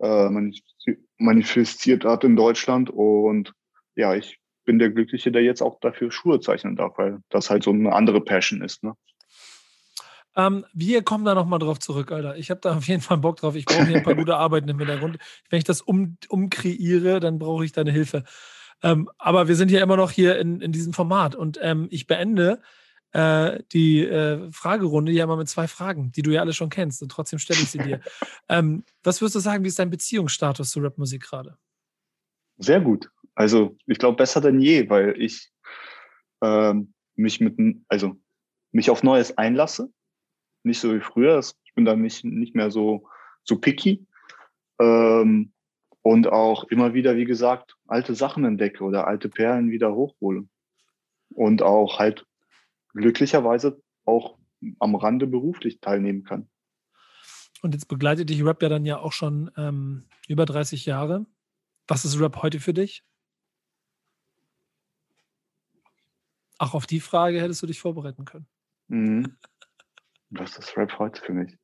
[0.00, 0.28] äh,
[1.18, 2.90] manifestiert hat in Deutschland.
[2.90, 3.52] Und
[3.94, 7.62] ja, ich bin der Glückliche, der jetzt auch dafür Schuhe zeichnen darf, weil das halt
[7.62, 8.84] so eine andere Passion ist.
[8.84, 8.94] Ne?
[10.38, 12.36] Ähm, wir kommen da nochmal drauf zurück, Alter.
[12.36, 13.56] Ich habe da auf jeden Fall Bock drauf.
[13.56, 15.18] Ich brauche hier ein paar gute Arbeiten im Hintergrund.
[15.50, 18.22] Wenn ich das um, umkreiere, dann brauche ich deine Hilfe.
[18.80, 22.06] Ähm, aber wir sind hier immer noch hier in, in diesem Format und ähm, ich
[22.06, 22.62] beende
[23.10, 27.02] äh, die äh, Fragerunde ja immer mit zwei Fragen, die du ja alle schon kennst
[27.02, 28.00] und trotzdem stelle ich sie dir.
[28.50, 31.58] Ähm, was würdest du sagen, wie ist dein Beziehungsstatus zu Rapmusik gerade?
[32.56, 33.10] Sehr gut.
[33.34, 35.50] Also ich glaube besser denn je, weil ich
[36.42, 37.58] ähm, mich mit,
[37.88, 38.16] also
[38.72, 39.92] mich auf Neues einlasse
[40.68, 41.40] nicht so wie früher.
[41.40, 43.08] Ich bin da nicht, nicht mehr so,
[43.42, 44.06] so picky.
[44.78, 45.52] Ähm,
[46.02, 50.48] und auch immer wieder, wie gesagt, alte Sachen entdecke oder alte Perlen wieder hochhole.
[51.30, 52.24] Und auch halt
[52.94, 54.38] glücklicherweise auch
[54.78, 56.48] am Rande beruflich teilnehmen kann.
[57.62, 61.26] Und jetzt begleitet dich Rap ja dann ja auch schon ähm, über 30 Jahre.
[61.88, 63.04] Was ist Rap heute für dich?
[66.58, 68.46] Auch auf die Frage hättest du dich vorbereiten können.
[68.88, 69.36] Mhm.
[70.30, 71.56] Was ist Rap heute für mich?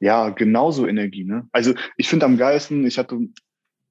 [0.00, 1.48] Ja, genauso Energie, ne?
[1.52, 3.18] Also ich finde am geilsten, ich hatte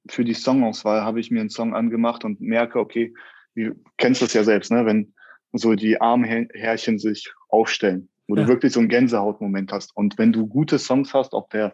[0.10, 3.14] für die Songauswahl habe ich mir einen Song angemacht und merke, okay,
[3.56, 4.86] du kennst das ja selbst, ne?
[4.86, 5.14] Wenn
[5.54, 8.44] so die Armhärchen sich aufstellen, wo ja.
[8.44, 9.96] du wirklich so einen Gänsehautmoment hast.
[9.96, 11.74] Und wenn du gute Songs hast, ob der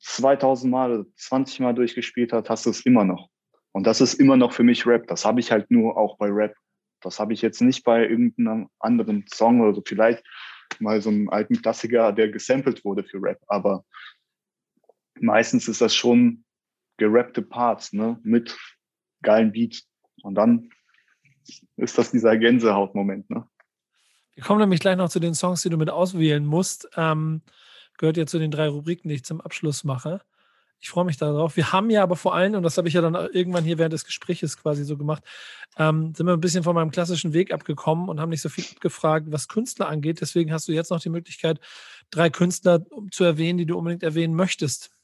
[0.00, 3.28] 2000 Mal oder 20 Mal durchgespielt hat, hast du es immer noch.
[3.72, 5.06] Und das ist immer noch für mich Rap.
[5.06, 6.54] Das habe ich halt nur auch bei Rap.
[7.00, 9.82] Das habe ich jetzt nicht bei irgendeinem anderen Song oder so.
[9.84, 10.24] Vielleicht
[10.80, 13.40] mal so einen alten Klassiker, der gesampelt wurde für Rap.
[13.46, 13.84] Aber
[15.20, 16.44] meistens ist das schon
[16.96, 18.56] gerappte Parts, ne, mit
[19.22, 19.88] geilen Beats.
[20.22, 20.70] Und dann
[21.76, 23.48] ist das dieser Gänsehautmoment, ne?
[24.34, 26.88] Wir kommen nämlich gleich noch zu den Songs, die du mit auswählen musst.
[26.96, 27.42] Ähm,
[27.98, 30.22] gehört ja zu den drei Rubriken, die ich zum Abschluss mache.
[30.84, 31.56] Ich freue mich darauf.
[31.56, 33.94] Wir haben ja aber vor allem, und das habe ich ja dann irgendwann hier während
[33.94, 35.22] des Gesprächs quasi so gemacht,
[35.78, 38.66] ähm, sind wir ein bisschen von meinem klassischen Weg abgekommen und haben nicht so viel
[38.80, 40.20] gefragt, was Künstler angeht.
[40.20, 41.58] Deswegen hast du jetzt noch die Möglichkeit,
[42.10, 44.94] drei Künstler zu erwähnen, die du unbedingt erwähnen möchtest.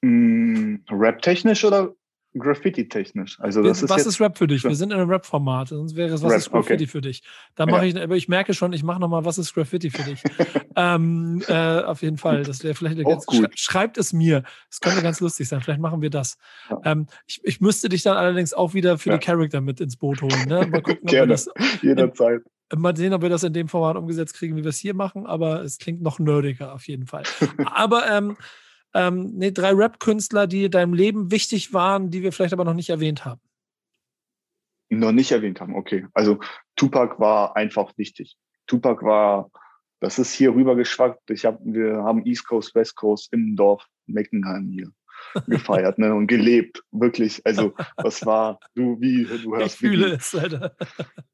[0.00, 1.94] Mm, Rap-technisch oder
[2.38, 3.38] Graffiti-technisch.
[3.40, 4.64] Also das was ist, was ist Rap für dich?
[4.64, 6.86] Wir sind in einem Rap-Format, sonst wäre es Was Rap, ist Graffiti okay.
[6.86, 7.22] für dich?
[7.54, 7.96] Da mache ja.
[7.96, 10.22] ich, aber ich merke schon, ich mache nochmal, was ist Graffiti für dich?
[10.76, 12.42] ähm, äh, auf jeden Fall.
[12.42, 13.50] Das wäre vielleicht eine ganz, gut.
[13.58, 14.44] Schreibt es mir.
[14.70, 15.60] Das könnte ganz lustig sein.
[15.60, 16.38] Vielleicht machen wir das.
[16.70, 16.80] Ja.
[16.84, 19.18] Ähm, ich, ich müsste dich dann allerdings auch wieder für ja.
[19.18, 20.48] die Charakter mit ins Boot holen.
[20.48, 20.66] Ne?
[20.66, 21.32] Mal gucken, Gerne.
[21.32, 21.50] Das,
[21.82, 22.42] jederzeit.
[22.74, 25.26] Mal sehen, ob wir das in dem Format umgesetzt kriegen, wie wir es hier machen,
[25.26, 27.24] aber es klingt noch nerdiger auf jeden Fall.
[27.66, 28.36] aber ähm,
[28.94, 32.74] ähm, nee, drei Rap-Künstler, die in deinem Leben wichtig waren, die wir vielleicht aber noch
[32.74, 33.40] nicht erwähnt haben.
[34.90, 36.06] Noch nicht erwähnt haben, okay.
[36.12, 36.38] Also
[36.76, 38.36] Tupac war einfach wichtig.
[38.66, 39.50] Tupac war,
[40.00, 41.30] das ist hier rüber geschwackt.
[41.30, 44.92] Ich hab, wir haben East Coast, West Coast im Dorf Meckenheim hier
[45.46, 46.82] gefeiert ne, und gelebt.
[46.90, 49.74] Wirklich, also das war, du wie, du hörst.
[49.74, 50.76] Ich fühle wie, es, Alter.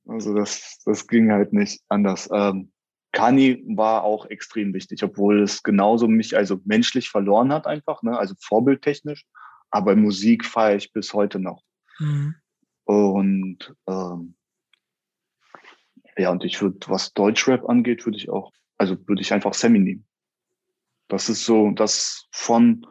[0.06, 2.28] Also das, das ging halt nicht anders.
[2.32, 2.70] Ähm,
[3.12, 8.18] Kani war auch extrem wichtig, obwohl es genauso mich also menschlich verloren hat einfach, ne?
[8.18, 9.24] also vorbildtechnisch.
[9.70, 11.62] Aber Musik feiere ich bis heute noch.
[11.98, 12.34] Mhm.
[12.84, 14.34] Und ähm,
[16.16, 19.78] ja, und ich würde, was Deutschrap angeht, würde ich auch, also würde ich einfach Sammy
[19.78, 20.06] nehmen.
[21.08, 22.86] Das ist so, das von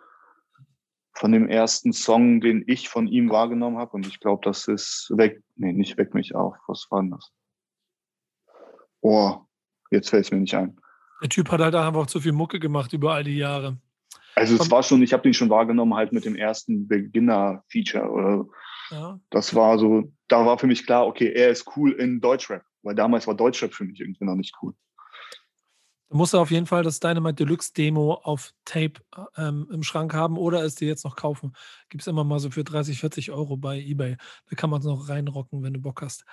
[1.17, 3.93] von dem ersten Song, den ich von ihm wahrgenommen habe.
[3.93, 6.55] Und ich glaube, das ist weg, nee, nicht weg mich auf.
[6.67, 7.31] Was war denn das?
[9.01, 9.46] Oh,
[9.91, 10.77] Jetzt fällt es mir nicht ein.
[11.21, 13.77] Der Typ hat halt einfach zu viel Mucke gemacht über all die Jahre.
[14.35, 18.45] Also es war schon, ich habe den schon wahrgenommen halt mit dem ersten Beginner-Feature oder
[18.91, 19.19] ja.
[19.31, 22.93] das war so, da war für mich klar, okay, er ist cool in Deutschrap, weil
[22.93, 24.73] damals war Deutschrap für mich irgendwie noch nicht cool.
[26.09, 28.93] Du musst auf jeden Fall das Dynamite Deluxe Demo auf Tape
[29.35, 31.53] ähm, im Schrank haben oder es dir jetzt noch kaufen.
[31.89, 34.15] Gibt es immer mal so für 30, 40 Euro bei eBay.
[34.49, 36.23] Da kann man es noch reinrocken, wenn du Bock hast.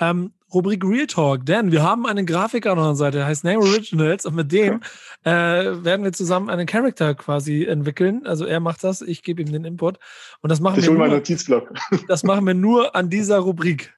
[0.00, 3.60] Ähm, Rubrik Real Talk, denn wir haben einen Grafiker an unserer Seite, der heißt Name
[3.60, 4.80] Originals und mit dem
[5.22, 8.26] äh, werden wir zusammen einen Charakter quasi entwickeln.
[8.26, 10.00] Also er macht das, ich gebe ihm den Input.
[10.40, 11.72] Und das machen, ich wir nur, Notizblock.
[12.08, 13.94] das machen wir nur an dieser Rubrik.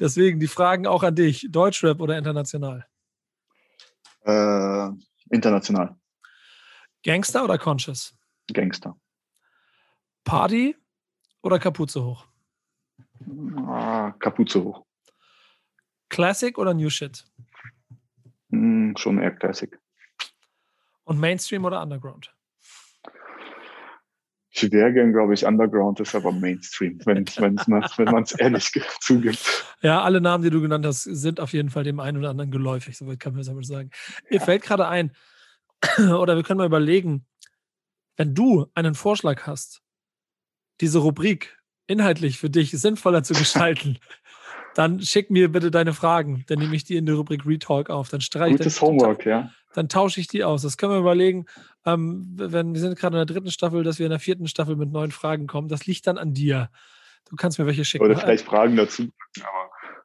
[0.00, 1.48] Deswegen die Fragen auch an dich.
[1.50, 2.86] Deutschrap oder international?
[4.26, 4.90] Äh,
[5.30, 5.96] international.
[7.04, 8.12] Gangster oder Conscious?
[8.52, 8.98] Gangster.
[10.24, 10.76] Party
[11.42, 12.26] oder Kapuze hoch?
[13.68, 14.84] Ah, Kapuze hoch.
[16.08, 17.24] Classic oder New Shit?
[18.48, 19.78] Mm, schon eher Classic.
[21.04, 22.35] Und Mainstream oder Underground?
[24.58, 29.66] Gern, glaube ich, Underground ist aber Mainstream, wenn, wenn man es ehrlich zugibt.
[29.82, 32.50] Ja, alle Namen, die du genannt hast, sind auf jeden Fall dem einen oder anderen
[32.50, 33.90] geläufig, soweit kann man es aber sagen.
[34.30, 35.12] Mir fällt gerade ein,
[35.98, 37.26] oder wir können mal überlegen,
[38.16, 39.82] wenn du einen Vorschlag hast,
[40.80, 43.98] diese Rubrik inhaltlich für dich sinnvoller zu gestalten,
[44.76, 46.44] dann schick mir bitte deine Fragen.
[46.48, 48.10] Dann nehme ich die in die Rubrik Retalk auf.
[48.10, 49.50] Dann streiche Gutes dann, Homework, ja.
[49.72, 50.60] Dann tausche ich die aus.
[50.60, 51.46] Das können wir überlegen.
[51.86, 54.76] Ähm, wenn wir sind gerade in der dritten Staffel, dass wir in der vierten Staffel
[54.76, 55.68] mit neuen Fragen kommen.
[55.68, 56.70] Das liegt dann an dir.
[57.26, 58.04] Du kannst mir welche schicken.
[58.04, 59.08] Oder vielleicht Fragen dazu.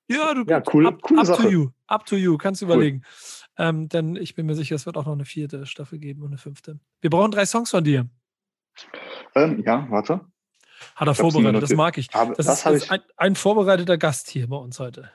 [0.07, 1.43] ja, du, ja, cool, up, coole up Sache.
[1.43, 1.69] to you.
[1.87, 2.37] Up to you.
[2.37, 2.75] Kannst du cool.
[2.75, 3.01] überlegen.
[3.57, 6.29] Ähm, denn ich bin mir sicher, es wird auch noch eine vierte Staffel geben und
[6.29, 6.79] eine fünfte.
[7.01, 8.07] Wir brauchen drei Songs von dir.
[9.35, 10.21] Ähm, ja, warte.
[10.95, 12.09] Hat er vorbereitet, das mag ich.
[12.09, 15.11] Das, das ist, ist ein, ein, vorbereiteter Gast hier bei uns heute.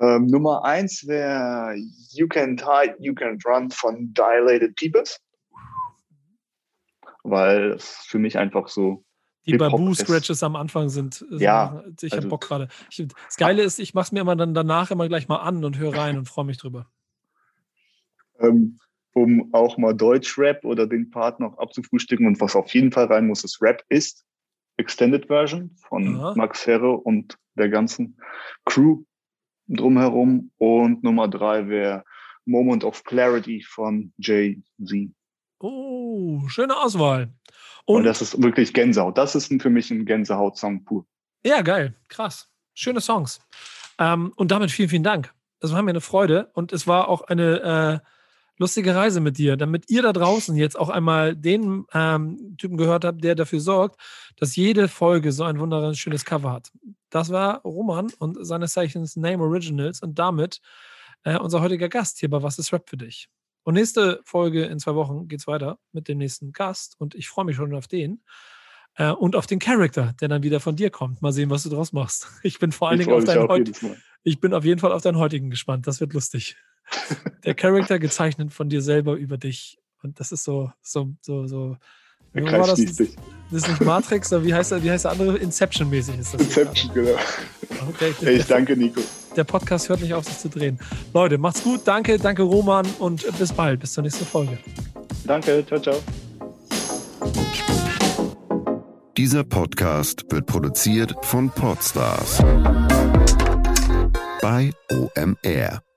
[0.00, 1.74] Ähm, Nummer eins wäre
[2.10, 5.20] You Can Hide, You Can Run von Dilated Peoples.
[7.24, 9.04] Weil es für mich einfach so.
[9.46, 11.24] Die Babu-Scratches am Anfang sind.
[11.30, 11.82] Ja.
[12.00, 12.68] Ich also, habe Bock gerade.
[12.96, 15.78] Das Geile ist, ich mache es mir immer dann danach immer gleich mal an und
[15.78, 16.86] höre rein und freue mich drüber.
[18.40, 18.78] Ähm,
[19.14, 23.26] um auch mal Deutsch-Rap oder den Part noch abzufrühstücken und was auf jeden Fall rein
[23.26, 24.24] muss, ist Rap ist.
[24.78, 26.34] Extended Version von Aha.
[26.36, 28.18] Max Herre und der ganzen
[28.64, 29.04] Crew
[29.66, 30.50] drumherum.
[30.56, 32.04] Und Nummer drei wäre
[32.46, 35.10] Moment of Clarity von Jay-Z.
[35.60, 37.32] Oh, schöne Auswahl.
[37.84, 39.18] Und, und, das ist wirklich Gänsehaut.
[39.18, 41.06] Das ist für mich ein Gänsehaut-Song pur.
[41.44, 41.94] Ja, geil.
[42.08, 42.48] Krass.
[42.74, 43.40] Schöne Songs.
[43.98, 45.34] Ähm, und damit vielen, vielen Dank.
[45.60, 48.08] Das war mir eine Freude und es war auch eine äh,
[48.58, 53.04] lustige Reise mit dir, damit ihr da draußen jetzt auch einmal den ähm, Typen gehört
[53.04, 54.00] habt, der dafür sorgt,
[54.36, 56.70] dass jede Folge so ein wunderschönes Cover hat.
[57.10, 60.60] Das war Roman und seines Zeichens Name Originals und damit
[61.24, 63.28] äh, unser heutiger Gast hier bei Was ist Rap für dich?
[63.62, 67.28] Und nächste Folge in zwei Wochen geht es weiter mit dem nächsten Gast und ich
[67.28, 68.22] freue mich schon auf den.
[68.94, 71.22] Äh, und auf den Charakter, der dann wieder von dir kommt.
[71.22, 72.28] Mal sehen, was du draus machst.
[72.42, 73.96] Ich bin vor allen Dingen auf deinen heutigen.
[74.24, 75.86] Ich bin auf jeden Fall auf deinen heutigen gespannt.
[75.86, 76.56] Das wird lustig
[77.44, 79.78] der Charakter gezeichnet von dir selber über dich.
[80.02, 81.76] Und das ist so, so, so, so.
[82.32, 82.84] Wie war das?
[82.84, 85.38] das ist nicht Matrix, aber wie heißt der, wie heißt der andere?
[85.38, 86.40] Inception-mäßig ist das.
[86.42, 87.18] Inception, genau.
[87.88, 88.12] Okay.
[88.36, 89.00] Ich danke, Nico.
[89.34, 90.78] Der Podcast hört nicht auf, sich zu drehen.
[91.14, 91.82] Leute, macht's gut.
[91.84, 92.86] Danke, danke, Roman.
[92.98, 93.80] Und bis bald.
[93.80, 94.58] Bis zur nächsten Folge.
[95.24, 95.64] Danke.
[95.66, 95.96] Ciao, ciao.
[99.16, 102.38] Dieser Podcast wird produziert von Podstars
[104.40, 105.87] bei OMR.